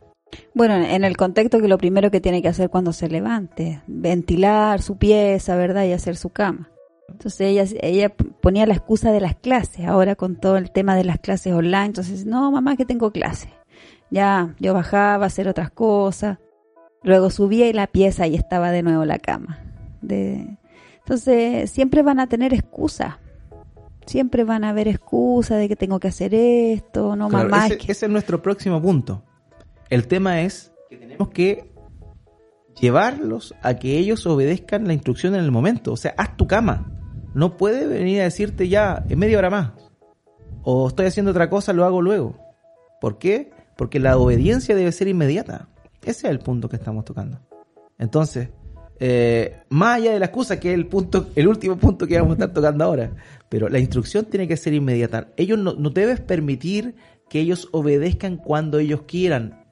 Bueno, 0.54 0.74
en 0.76 1.02
el 1.04 1.16
contexto 1.16 1.60
que 1.60 1.66
lo 1.68 1.78
primero 1.78 2.10
que 2.10 2.20
tiene 2.20 2.40
que 2.40 2.48
hacer 2.48 2.70
cuando 2.70 2.92
se 2.92 3.08
levante, 3.08 3.82
ventilar 3.86 4.80
su 4.82 4.96
pieza, 4.96 5.56
¿verdad? 5.56 5.84
Y 5.84 5.92
hacer 5.92 6.16
su 6.16 6.30
cama. 6.30 6.70
Entonces 7.08 7.40
ella, 7.42 7.64
ella 7.80 8.10
ponía 8.40 8.64
la 8.66 8.74
excusa 8.74 9.10
de 9.12 9.20
las 9.20 9.34
clases, 9.34 9.86
ahora 9.86 10.14
con 10.16 10.36
todo 10.36 10.56
el 10.56 10.70
tema 10.70 10.96
de 10.96 11.04
las 11.04 11.18
clases 11.18 11.52
online, 11.52 11.86
entonces, 11.86 12.24
no, 12.24 12.50
mamá, 12.50 12.76
que 12.76 12.84
tengo 12.84 13.10
clase. 13.10 13.48
Ya, 14.10 14.54
yo 14.60 14.74
bajaba 14.74 15.24
a 15.24 15.26
hacer 15.26 15.48
otras 15.48 15.70
cosas, 15.70 16.38
luego 17.02 17.30
subía 17.30 17.68
y 17.68 17.72
la 17.72 17.88
pieza 17.88 18.26
y 18.26 18.34
estaba 18.36 18.70
de 18.70 18.82
nuevo 18.82 19.04
la 19.04 19.18
cama. 19.18 19.58
De... 20.02 20.56
Entonces, 20.98 21.70
siempre 21.70 22.02
van 22.02 22.20
a 22.20 22.28
tener 22.28 22.54
excusas. 22.54 23.16
Siempre 24.06 24.44
van 24.44 24.64
a 24.64 24.70
haber 24.70 24.86
excusas 24.88 25.58
de 25.58 25.68
que 25.68 25.76
tengo 25.76 25.98
que 25.98 26.08
hacer 26.08 26.32
esto, 26.34 27.16
no 27.16 27.28
Claro, 27.28 27.48
mamá. 27.48 27.66
ese, 27.66 27.78
que- 27.78 27.92
ese 27.92 28.06
es 28.06 28.12
nuestro 28.12 28.40
próximo 28.40 28.80
punto. 28.80 29.22
El 29.94 30.08
tema 30.08 30.42
es 30.42 30.72
que 30.90 30.96
tenemos 30.96 31.28
que 31.28 31.70
llevarlos 32.80 33.54
a 33.62 33.74
que 33.74 33.96
ellos 33.96 34.26
obedezcan 34.26 34.88
la 34.88 34.92
instrucción 34.92 35.36
en 35.36 35.44
el 35.44 35.52
momento. 35.52 35.92
O 35.92 35.96
sea, 35.96 36.16
haz 36.18 36.36
tu 36.36 36.48
cama. 36.48 36.90
No 37.32 37.56
puede 37.56 37.86
venir 37.86 38.20
a 38.20 38.24
decirte 38.24 38.68
ya 38.68 39.04
en 39.08 39.20
media 39.20 39.38
hora 39.38 39.50
más. 39.50 39.70
O 40.64 40.88
estoy 40.88 41.06
haciendo 41.06 41.30
otra 41.30 41.48
cosa, 41.48 41.72
lo 41.72 41.84
hago 41.84 42.02
luego. 42.02 42.36
¿Por 43.00 43.18
qué? 43.18 43.52
Porque 43.76 44.00
la 44.00 44.18
obediencia 44.18 44.74
debe 44.74 44.90
ser 44.90 45.06
inmediata. 45.06 45.68
Ese 46.02 46.26
es 46.26 46.32
el 46.32 46.40
punto 46.40 46.68
que 46.68 46.74
estamos 46.74 47.04
tocando. 47.04 47.38
Entonces, 47.96 48.48
eh, 48.98 49.60
más 49.68 49.98
allá 49.98 50.12
de 50.12 50.18
la 50.18 50.26
excusa, 50.26 50.58
que 50.58 50.70
es 50.70 50.74
el 50.74 50.88
punto, 50.88 51.28
el 51.36 51.46
último 51.46 51.76
punto 51.76 52.08
que 52.08 52.16
vamos 52.18 52.32
a 52.32 52.34
estar 52.34 52.52
tocando 52.52 52.82
ahora, 52.82 53.12
pero 53.48 53.68
la 53.68 53.78
instrucción 53.78 54.24
tiene 54.24 54.48
que 54.48 54.56
ser 54.56 54.74
inmediata. 54.74 55.28
Ellos 55.36 55.60
no, 55.60 55.74
no 55.74 55.90
debes 55.90 56.18
permitir 56.18 56.96
que 57.30 57.38
ellos 57.38 57.68
obedezcan 57.70 58.38
cuando 58.38 58.80
ellos 58.80 59.02
quieran, 59.06 59.63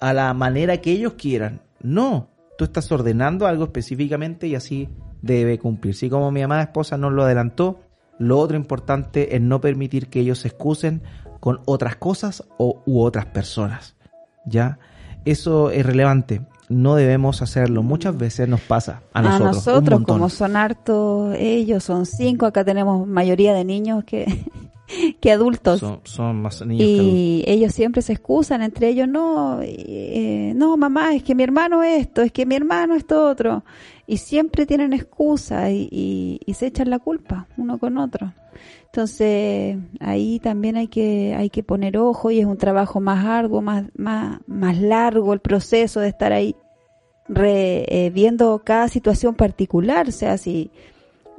a 0.00 0.12
la 0.12 0.32
manera 0.34 0.78
que 0.78 0.92
ellos 0.92 1.14
quieran. 1.14 1.60
No, 1.80 2.28
tú 2.56 2.64
estás 2.64 2.90
ordenando 2.90 3.46
algo 3.46 3.64
específicamente 3.64 4.46
y 4.46 4.54
así 4.54 4.88
debe 5.22 5.58
cumplirse. 5.58 6.06
Y 6.06 6.10
como 6.10 6.30
mi 6.30 6.42
amada 6.42 6.62
esposa 6.62 6.96
nos 6.96 7.12
lo 7.12 7.24
adelantó, 7.24 7.80
lo 8.18 8.38
otro 8.38 8.56
importante 8.56 9.36
es 9.36 9.40
no 9.40 9.60
permitir 9.60 10.08
que 10.08 10.20
ellos 10.20 10.40
se 10.40 10.48
excusen 10.48 11.02
con 11.40 11.60
otras 11.66 11.96
cosas 11.96 12.44
o, 12.58 12.82
u 12.86 13.00
otras 13.00 13.26
personas. 13.26 13.96
¿Ya? 14.44 14.78
Eso 15.24 15.70
es 15.70 15.84
relevante. 15.84 16.42
No 16.68 16.96
debemos 16.96 17.40
hacerlo. 17.42 17.82
Muchas 17.82 18.16
veces 18.16 18.48
nos 18.48 18.60
pasa 18.60 19.02
a 19.12 19.22
nosotros. 19.22 19.40
un 19.40 19.46
nosotros, 19.46 20.02
como 20.04 20.28
son 20.28 20.56
hartos 20.56 21.34
ellos, 21.38 21.84
son 21.84 22.06
cinco, 22.06 22.46
acá 22.46 22.64
tenemos 22.64 23.06
mayoría 23.06 23.54
de 23.54 23.64
niños 23.64 24.04
que, 24.04 24.26
que 25.20 25.32
adultos. 25.32 25.80
Son, 25.80 26.00
son 26.04 26.42
más 26.42 26.64
niños 26.66 26.86
que 26.86 26.94
adultos. 27.00 27.18
y 27.18 27.44
ellos 27.46 27.72
siempre 27.74 28.02
se 28.02 28.12
excusan 28.14 28.62
entre 28.62 28.88
ellos, 28.88 29.08
no, 29.08 29.60
eh, 29.62 30.52
no, 30.56 30.76
mamá, 30.76 31.14
es 31.14 31.22
que 31.22 31.34
mi 31.34 31.42
hermano 31.42 31.82
esto, 31.82 32.22
es 32.22 32.32
que 32.32 32.46
mi 32.46 32.54
hermano 32.54 32.94
esto 32.94 33.28
otro. 33.28 33.64
Y 34.06 34.16
siempre 34.16 34.64
tienen 34.66 34.92
excusa 34.94 35.70
y, 35.70 35.88
y- 35.90 36.40
y 36.46 36.54
se 36.54 36.66
echan 36.66 36.88
la 36.90 36.98
culpa 36.98 37.46
uno 37.56 37.78
con 37.78 37.98
otro. 37.98 38.32
Entonces, 38.86 39.76
ahí 40.00 40.40
también 40.40 40.76
hay 40.76 40.88
que, 40.88 41.34
hay 41.36 41.50
que 41.50 41.62
poner 41.62 41.98
ojo 41.98 42.30
y 42.30 42.40
es 42.40 42.46
un 42.46 42.56
trabajo 42.56 43.00
más 43.00 43.24
arduo, 43.24 43.60
más, 43.60 43.84
más, 43.96 44.40
más 44.46 44.78
largo 44.78 45.32
el 45.34 45.40
proceso 45.40 46.00
de 46.00 46.08
estar 46.08 46.32
ahí 46.32 46.56
re- 47.28 47.84
eh, 47.88 48.10
viendo 48.10 48.60
cada 48.64 48.88
situación 48.88 49.34
particular. 49.34 50.08
O 50.08 50.12
sea, 50.12 50.38
si, 50.38 50.70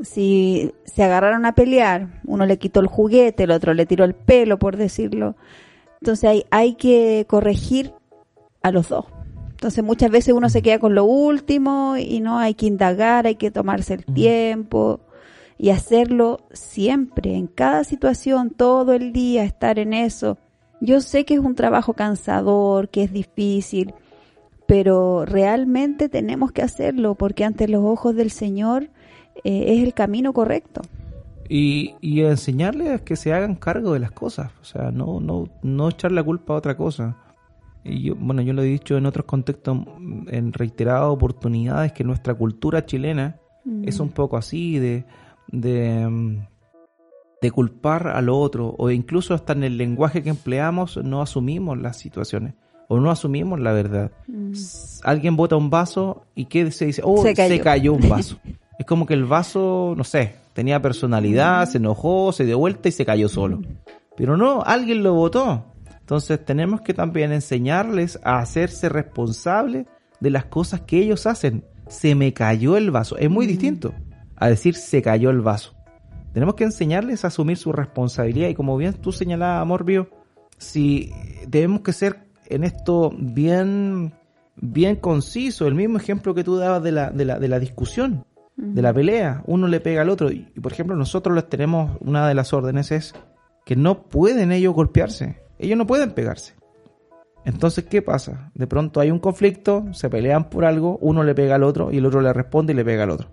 si 0.02 0.72
se 0.86 1.04
agarraron 1.04 1.46
a 1.46 1.56
pelear, 1.56 2.22
uno 2.26 2.46
le 2.46 2.58
quitó 2.58 2.80
el 2.80 2.88
juguete, 2.88 3.44
el 3.44 3.52
otro 3.52 3.74
le 3.74 3.86
tiró 3.86 4.06
el 4.06 4.14
pelo, 4.14 4.60
por 4.60 4.78
decirlo. 4.78 5.36
Entonces 6.02 6.30
hay, 6.30 6.46
hay 6.52 6.76
que 6.76 7.26
corregir 7.28 7.94
a 8.62 8.72
los 8.72 8.90
dos. 8.90 9.06
Entonces 9.52 9.84
muchas 9.84 10.10
veces 10.10 10.34
uno 10.34 10.50
se 10.50 10.62
queda 10.62 10.80
con 10.80 10.96
lo 10.96 11.04
último 11.04 11.98
y 11.98 12.22
no 12.22 12.40
hay 12.40 12.54
que 12.54 12.66
indagar, 12.66 13.28
hay 13.28 13.36
que 13.36 13.52
tomarse 13.52 13.94
el 13.96 14.06
tiempo 14.06 15.02
y 15.58 15.72
hacerlo 15.72 16.40
siempre, 16.54 17.36
en 17.36 17.48
cada 17.48 17.84
situación, 17.84 18.52
todo 18.52 18.94
el 18.94 19.12
día, 19.12 19.44
estar 19.44 19.78
en 19.78 19.94
eso. 19.94 20.38
Yo 20.80 21.02
sé 21.02 21.26
que 21.26 21.34
es 21.34 21.42
un 21.42 21.56
trabajo 21.56 21.94
cansador, 21.94 22.88
que 22.88 23.04
es 23.04 23.12
difícil, 23.12 23.94
pero 24.66 25.26
realmente 25.26 26.08
tenemos 26.08 26.54
que 26.54 26.62
hacerlo 26.62 27.16
porque 27.16 27.44
ante 27.44 27.68
los 27.68 27.84
ojos 27.84 28.16
del 28.16 28.32
Señor 28.32 28.90
eh, 29.44 29.66
es 29.74 29.84
el 29.84 29.94
camino 29.94 30.34
correcto. 30.34 30.82
Y, 31.48 31.96
y 32.00 32.22
enseñarles 32.22 33.02
que 33.02 33.16
se 33.16 33.34
hagan 33.34 33.56
cargo 33.56 33.94
de 33.94 34.00
las 34.00 34.12
cosas. 34.12 34.52
O 34.62 34.66
sea, 34.66 34.92
no, 34.92 35.20
no, 35.20 35.50
no 35.64 35.90
echar 35.90 36.12
la 36.12 36.24
culpa 36.24 36.54
a 36.54 36.58
otra 36.58 36.78
cosa. 36.78 37.18
Y 37.84 38.04
yo, 38.04 38.16
bueno, 38.16 38.42
yo 38.42 38.54
lo 38.54 38.62
he 38.62 38.66
dicho 38.66 38.98
en 38.98 39.06
otros 39.06 39.26
contextos, 39.26 39.78
mm, 39.78 40.28
en 40.30 40.54
reiteradas 40.54 41.10
oportunidades, 41.10 41.92
que 41.94 42.04
nuestra 42.04 42.34
cultura 42.34 42.86
chilena 42.86 43.40
es 43.84 44.00
un 44.00 44.10
poco 44.10 44.38
así, 44.38 44.80
de, 44.80 45.06
de, 45.48 46.08
mm, 46.08 46.48
de 47.42 47.52
culpar 47.52 48.08
al 48.08 48.30
otro, 48.30 48.76
o 48.78 48.90
incluso 48.90 49.34
hasta 49.34 49.54
en 49.54 49.64
el 49.64 49.78
lenguaje 49.78 50.24
que 50.24 50.30
empleamos 50.30 50.98
no 50.98 51.22
asumimos 51.22 51.78
las 51.78 51.98
situaciones, 51.98 52.56
o 52.88 53.00
no 53.00 53.12
asumimos 53.12 53.60
la 53.60 53.72
verdad. 53.72 54.12
Mm. 54.28 54.54
Alguien 55.04 55.36
bota 55.36 55.56
un 55.56 55.70
vaso 55.70 56.24
y 56.36 56.46
¿qué 56.46 56.72
se 56.72 56.88
dice? 56.88 57.02
Oh, 57.06 57.22
Se 57.22 57.34
cayó, 57.34 57.94
un 57.94 58.10
vaso. 58.10 58.38
es 58.80 58.86
como 58.86 59.06
que 59.06 59.14
el 59.14 59.26
vaso, 59.26 59.94
no 59.98 60.06
sé, 60.06 60.36
tenía 60.54 60.82
personalidad, 60.82 61.68
se 61.68 61.80
enojó, 61.80 62.32
se 62.32 62.46
dio 62.46 62.58
vuelta 62.58 62.88
y 62.88 62.94
se 62.94 63.06
cayó 63.06 63.28
solo. 63.28 63.62
Pero 64.16 64.38
no, 64.38 64.64
alguien 64.66 65.04
lo 65.04 65.14
votó. 65.14 65.66
Entonces 66.00 66.44
tenemos 66.46 66.80
que 66.80 66.94
también 66.94 67.34
enseñarles 67.34 68.18
a 68.24 68.40
hacerse 68.40 68.88
responsables 68.88 69.86
de 70.22 70.30
las 70.30 70.46
cosas 70.46 70.82
que 70.82 70.98
ellos 70.98 71.28
hacen. 71.28 71.66
Se 71.90 72.16
me 72.16 72.34
cayó 72.34 72.78
el 72.78 72.90
vaso. 72.90 73.18
Es 73.18 73.30
muy 73.30 73.48
distinto 73.48 73.94
a 74.38 74.48
decir 74.48 74.76
se 74.76 75.02
cayó 75.02 75.30
el 75.30 75.42
vaso. 75.42 75.76
Tenemos 76.32 76.56
que 76.56 76.64
enseñarles 76.64 77.26
a 77.26 77.28
asumir 77.28 77.58
su 77.58 77.74
responsabilidad 77.74 78.48
y 78.48 78.56
como 78.56 78.78
bien 78.78 78.94
tú 78.94 79.12
señalabas, 79.12 79.68
Morbio, 79.68 80.10
si 80.58 81.12
debemos 81.46 81.82
que 81.82 81.92
ser 81.92 82.30
en 82.46 82.64
esto 82.64 83.12
bien 83.18 84.14
bien 84.62 84.96
conciso, 84.96 85.68
el 85.68 85.76
mismo 85.76 85.98
ejemplo 85.98 86.34
que 86.34 86.44
tú 86.44 86.58
dabas 86.58 86.84
de 86.84 86.92
la, 86.92 87.12
de 87.12 87.26
la, 87.26 87.40
de 87.40 87.48
la 87.48 87.60
discusión, 87.60 88.26
de 88.62 88.82
la 88.82 88.94
pelea, 88.94 89.42
uno 89.46 89.68
le 89.68 89.80
pega 89.80 90.02
al 90.02 90.10
otro 90.10 90.32
y, 90.32 90.42
por 90.62 90.72
ejemplo 90.74 90.96
nosotros 90.96 91.34
les 91.36 91.48
tenemos 91.48 91.98
una 92.02 92.28
de 92.28 92.34
las 92.34 92.52
órdenes 92.54 92.92
es 92.92 93.14
que 93.66 93.76
no 93.76 94.04
pueden 94.04 94.52
ellos 94.52 94.74
golpearse, 94.74 95.38
ellos 95.60 95.78
no 95.78 95.88
pueden 95.88 96.12
pegarse. 96.12 96.56
Entonces, 97.46 97.86
¿qué 97.86 98.02
pasa? 98.02 98.52
De 98.54 98.68
pronto 98.68 99.00
hay 99.00 99.12
un 99.12 99.20
conflicto, 99.20 99.86
se 99.94 100.10
pelean 100.10 100.50
por 100.50 100.66
algo, 100.66 100.98
uno 101.02 101.24
le 101.24 101.34
pega 101.34 101.56
al 101.56 101.64
otro 101.64 101.92
y 101.92 101.98
el 101.98 102.06
otro 102.06 102.20
le 102.22 102.34
responde 102.34 102.74
y 102.74 102.76
le 102.76 102.84
pega 102.84 103.04
al 103.04 103.12
otro. 103.12 103.30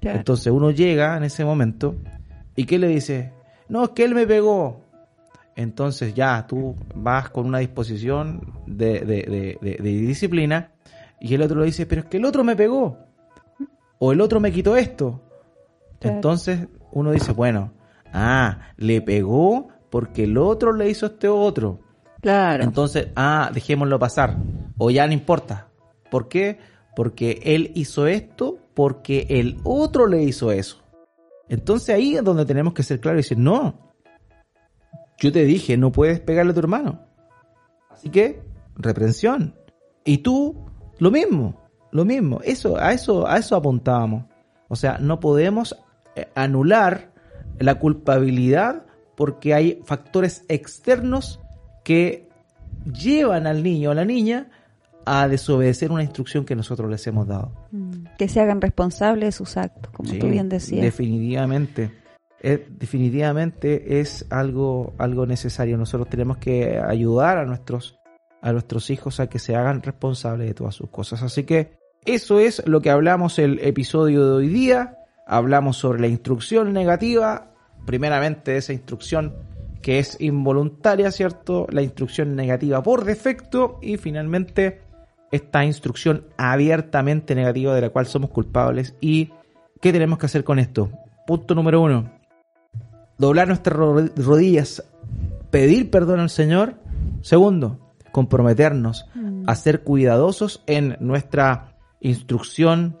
Claro. 0.00 0.18
Entonces 0.18 0.52
uno 0.52 0.70
llega 0.70 1.16
en 1.16 1.24
ese 1.24 1.44
momento 1.44 1.96
y 2.54 2.64
¿qué 2.66 2.78
le 2.78 2.86
dice? 2.88 3.32
No, 3.68 3.82
es 3.84 3.90
que 3.90 4.04
él 4.04 4.14
me 4.14 4.26
pegó. 4.26 4.84
Entonces 5.56 6.14
ya 6.14 6.46
tú 6.46 6.76
vas 6.94 7.30
con 7.30 7.46
una 7.46 7.58
disposición 7.58 8.52
de, 8.66 9.00
de- 9.00 9.22
de- 9.24 9.58
de- 9.60 9.76
de 9.82 9.90
disciplina 9.90 10.70
y 11.20 11.34
el 11.34 11.42
otro 11.42 11.58
le 11.58 11.66
dice, 11.66 11.84
pero 11.84 12.02
es 12.02 12.06
que 12.06 12.18
el 12.18 12.24
otro 12.24 12.44
me 12.44 12.54
pegó. 12.54 12.96
O 13.98 14.12
el 14.12 14.20
otro 14.20 14.40
me 14.40 14.52
quitó 14.52 14.76
esto. 14.76 15.20
Claro. 16.00 16.16
Entonces 16.16 16.68
uno 16.92 17.10
dice, 17.12 17.32
bueno, 17.32 17.72
ah, 18.12 18.72
le 18.76 19.02
pegó 19.02 19.68
porque 19.90 20.24
el 20.24 20.38
otro 20.38 20.72
le 20.72 20.88
hizo 20.88 21.06
este 21.06 21.28
otro. 21.28 21.80
Claro. 22.20 22.64
Entonces, 22.64 23.08
ah, 23.16 23.50
dejémoslo 23.52 23.98
pasar. 23.98 24.36
O 24.76 24.90
ya 24.90 25.06
no 25.06 25.12
importa. 25.12 25.68
¿Por 26.10 26.28
qué? 26.28 26.58
Porque 26.96 27.40
él 27.44 27.72
hizo 27.74 28.06
esto 28.06 28.58
porque 28.74 29.26
el 29.30 29.58
otro 29.64 30.06
le 30.06 30.22
hizo 30.22 30.52
eso. 30.52 30.82
Entonces 31.48 31.94
ahí 31.94 32.16
es 32.16 32.24
donde 32.24 32.44
tenemos 32.44 32.74
que 32.74 32.82
ser 32.82 33.00
claros 33.00 33.18
y 33.20 33.22
decir, 33.24 33.38
no. 33.38 33.92
Yo 35.18 35.32
te 35.32 35.44
dije, 35.44 35.76
no 35.76 35.90
puedes 35.90 36.20
pegarle 36.20 36.52
a 36.52 36.54
tu 36.54 36.60
hermano. 36.60 37.00
Así 37.90 38.10
que, 38.10 38.42
reprensión. 38.76 39.54
Y 40.04 40.18
tú, 40.18 40.66
lo 40.98 41.10
mismo, 41.10 41.57
lo 41.90 42.04
mismo. 42.04 42.40
Eso, 42.44 42.76
a 42.76 42.92
eso, 42.92 43.26
a 43.26 43.38
eso 43.38 43.56
apuntábamos. 43.56 44.24
O 44.68 44.76
sea, 44.76 44.98
no 44.98 45.20
podemos 45.20 45.76
eh, 46.14 46.28
anular 46.34 47.12
la 47.58 47.76
culpabilidad 47.76 48.86
porque 49.16 49.54
hay 49.54 49.80
factores 49.84 50.44
externos 50.48 51.40
que 51.84 52.28
llevan 52.84 53.46
al 53.46 53.62
niño 53.62 53.88
o 53.88 53.92
a 53.92 53.94
la 53.94 54.04
niña 54.04 54.50
a 55.04 55.26
desobedecer 55.26 55.90
una 55.90 56.02
instrucción 56.02 56.44
que 56.44 56.54
nosotros 56.54 56.90
les 56.90 57.06
hemos 57.06 57.26
dado. 57.26 57.52
Mm. 57.72 58.04
Que 58.18 58.28
se 58.28 58.40
hagan 58.40 58.60
responsables 58.60 59.28
de 59.28 59.32
sus 59.32 59.56
actos, 59.56 59.90
como 59.92 60.12
tú 60.12 60.28
bien 60.28 60.48
decías. 60.48 60.82
Definitivamente. 60.82 61.90
definitivamente 62.42 64.00
es 64.00 64.26
algo, 64.28 64.92
algo 64.98 65.26
necesario. 65.26 65.78
Nosotros 65.78 66.10
tenemos 66.10 66.36
que 66.36 66.78
ayudar 66.78 67.38
a 67.38 67.46
nuestros, 67.46 67.98
a 68.42 68.52
nuestros 68.52 68.90
hijos 68.90 69.18
a 69.18 69.28
que 69.28 69.38
se 69.38 69.56
hagan 69.56 69.82
responsables 69.82 70.46
de 70.46 70.54
todas 70.54 70.74
sus 70.74 70.90
cosas. 70.90 71.22
Así 71.22 71.44
que 71.44 71.77
eso 72.14 72.40
es 72.40 72.62
lo 72.66 72.80
que 72.80 72.90
hablamos 72.90 73.38
el 73.38 73.58
episodio 73.60 74.24
de 74.24 74.32
hoy 74.32 74.48
día. 74.48 74.98
Hablamos 75.26 75.76
sobre 75.76 76.00
la 76.00 76.06
instrucción 76.06 76.72
negativa. 76.72 77.50
Primeramente 77.84 78.56
esa 78.56 78.72
instrucción 78.72 79.34
que 79.82 79.98
es 79.98 80.18
involuntaria, 80.18 81.10
¿cierto? 81.10 81.66
La 81.70 81.82
instrucción 81.82 82.34
negativa 82.34 82.82
por 82.82 83.04
defecto 83.04 83.78
y 83.82 83.98
finalmente 83.98 84.80
esta 85.30 85.64
instrucción 85.66 86.24
abiertamente 86.38 87.34
negativa 87.34 87.74
de 87.74 87.82
la 87.82 87.90
cual 87.90 88.06
somos 88.06 88.30
culpables 88.30 88.94
y 89.02 89.30
qué 89.80 89.92
tenemos 89.92 90.18
que 90.18 90.26
hacer 90.26 90.44
con 90.44 90.58
esto. 90.58 90.90
Punto 91.26 91.54
número 91.54 91.82
uno, 91.82 92.10
doblar 93.18 93.48
nuestras 93.48 93.76
rodillas, 93.76 94.82
pedir 95.50 95.90
perdón 95.90 96.20
al 96.20 96.30
Señor. 96.30 96.76
Segundo, 97.20 97.92
comprometernos 98.12 99.06
mm. 99.14 99.44
a 99.46 99.54
ser 99.54 99.82
cuidadosos 99.82 100.62
en 100.66 100.96
nuestra 101.00 101.67
instrucción, 102.00 102.98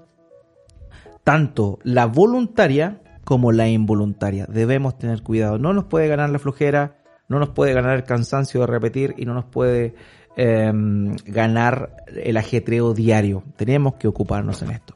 tanto 1.24 1.78
la 1.82 2.06
voluntaria 2.06 3.02
como 3.24 3.52
la 3.52 3.68
involuntaria. 3.68 4.46
Debemos 4.48 4.98
tener 4.98 5.22
cuidado. 5.22 5.58
No 5.58 5.72
nos 5.72 5.84
puede 5.84 6.08
ganar 6.08 6.30
la 6.30 6.38
flojera, 6.38 6.96
no 7.28 7.38
nos 7.38 7.50
puede 7.50 7.74
ganar 7.74 7.96
el 7.96 8.04
cansancio 8.04 8.60
de 8.60 8.66
repetir 8.66 9.14
y 9.18 9.26
no 9.26 9.34
nos 9.34 9.44
puede 9.44 9.94
Em, 10.40 11.16
ganar 11.26 12.04
el 12.14 12.36
ajetreo 12.36 12.94
diario. 12.94 13.42
Tenemos 13.56 13.94
que 13.94 14.06
ocuparnos 14.06 14.62
en 14.62 14.70
esto. 14.70 14.94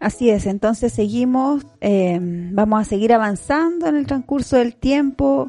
Así 0.00 0.30
es, 0.30 0.46
entonces 0.46 0.92
seguimos, 0.92 1.64
em, 1.80 2.52
vamos 2.56 2.80
a 2.80 2.84
seguir 2.84 3.12
avanzando 3.12 3.86
en 3.86 3.94
el 3.94 4.06
transcurso 4.08 4.56
del 4.56 4.74
tiempo. 4.74 5.48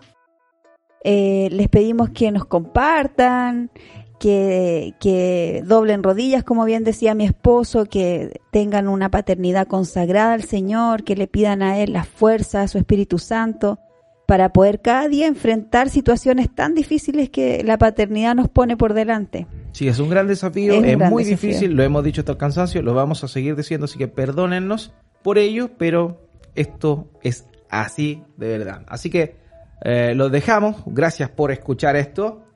Eh, 1.03 1.49
les 1.51 1.69
pedimos 1.69 2.11
que 2.11 2.31
nos 2.31 2.45
compartan, 2.45 3.71
que, 4.19 4.95
que, 4.99 5.63
doblen 5.65 6.03
rodillas, 6.03 6.43
como 6.43 6.65
bien 6.65 6.83
decía 6.83 7.13
mi 7.13 7.25
esposo, 7.25 7.85
que 7.85 8.41
tengan 8.51 8.87
una 8.87 9.09
paternidad 9.09 9.67
consagrada 9.67 10.33
al 10.33 10.43
Señor, 10.43 11.03
que 11.03 11.15
le 11.15 11.27
pidan 11.27 11.61
a 11.61 11.79
Él 11.79 11.93
la 11.93 12.03
fuerza, 12.03 12.63
a 12.63 12.67
su 12.67 12.77
Espíritu 12.77 13.19
Santo, 13.19 13.79
para 14.27 14.49
poder 14.49 14.81
cada 14.81 15.07
día 15.07 15.25
enfrentar 15.25 15.89
situaciones 15.89 16.53
tan 16.53 16.75
difíciles 16.75 17.29
que 17.29 17.63
la 17.63 17.77
paternidad 17.77 18.35
nos 18.35 18.49
pone 18.49 18.75
por 18.75 18.93
delante. 18.93 19.47
Sí, 19.71 19.87
es 19.87 19.99
un 19.99 20.09
gran 20.09 20.27
desafío, 20.27 20.73
es, 20.73 20.97
muy 21.09 21.23
difícil, 21.23 21.73
lo 21.73 21.83
hemos 21.83 22.03
dicho 22.03 22.21
hasta 22.21 22.33
el 22.33 22.37
cansancio, 22.37 22.81
lo 22.81 22.93
vamos 22.93 23.23
a 23.23 23.27
seguir 23.27 23.55
diciendo, 23.55 23.85
así 23.85 23.97
que 23.97 24.07
perdónennos 24.07 24.93
por 25.23 25.37
ello, 25.37 25.69
pero 25.77 26.27
esto 26.55 27.09
es 27.23 27.45
así 27.69 28.23
de 28.35 28.57
verdad. 28.57 28.83
Así 28.87 29.09
que 29.09 29.35
eh, 29.83 30.13
los 30.15 30.31
dejamos, 30.31 30.77
gracias 30.85 31.29
por 31.29 31.51
escuchar 31.51 31.95
esto. 31.95 32.46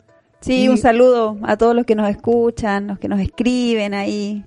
Sí, 0.41 0.67
un 0.67 0.77
saludo 0.77 1.37
a 1.43 1.57
todos 1.57 1.75
los 1.75 1.85
que 1.85 1.95
nos 1.95 2.09
escuchan, 2.09 2.87
los 2.87 2.99
que 2.99 3.07
nos 3.07 3.19
escriben 3.19 3.93
ahí. 3.93 4.43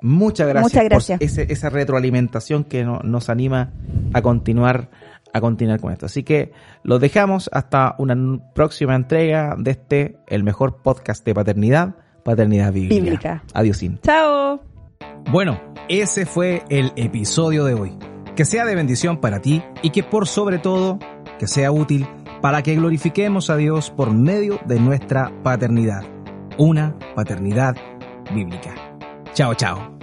Muchas 0.00 0.46
gracias, 0.48 0.72
Muchas 0.72 0.84
gracias. 0.84 1.18
por 1.18 1.50
esa 1.50 1.70
retroalimentación 1.70 2.64
que 2.64 2.84
nos 2.84 3.28
anima 3.30 3.72
a 4.12 4.22
continuar 4.22 4.90
a 5.32 5.40
continuar 5.40 5.80
con 5.80 5.92
esto. 5.92 6.06
Así 6.06 6.22
que 6.22 6.52
los 6.84 7.00
dejamos 7.00 7.50
hasta 7.52 7.96
una 7.98 8.16
próxima 8.54 8.94
entrega 8.94 9.56
de 9.58 9.72
este, 9.72 10.16
el 10.28 10.44
mejor 10.44 10.80
podcast 10.80 11.26
de 11.26 11.34
paternidad, 11.34 11.96
Paternidad 12.24 12.72
Bíblica. 12.72 12.94
Bíblica. 13.02 13.44
Adiós. 13.52 13.84
Chao. 14.02 14.62
Bueno, 15.30 15.60
ese 15.88 16.24
fue 16.24 16.62
el 16.70 16.92
episodio 16.96 17.64
de 17.64 17.74
hoy. 17.74 17.98
Que 18.36 18.44
sea 18.44 18.64
de 18.64 18.74
bendición 18.74 19.20
para 19.20 19.40
ti 19.40 19.62
y 19.82 19.90
que 19.90 20.02
por 20.02 20.26
sobre 20.26 20.58
todo, 20.58 20.98
que 21.38 21.48
sea 21.48 21.72
útil 21.72 22.06
para 22.44 22.62
que 22.62 22.74
glorifiquemos 22.74 23.48
a 23.48 23.56
Dios 23.56 23.88
por 23.88 24.12
medio 24.12 24.60
de 24.66 24.78
nuestra 24.78 25.32
paternidad. 25.42 26.02
Una 26.58 26.94
paternidad 27.14 27.74
bíblica. 28.34 28.74
Chao, 29.32 29.54
chao. 29.54 29.93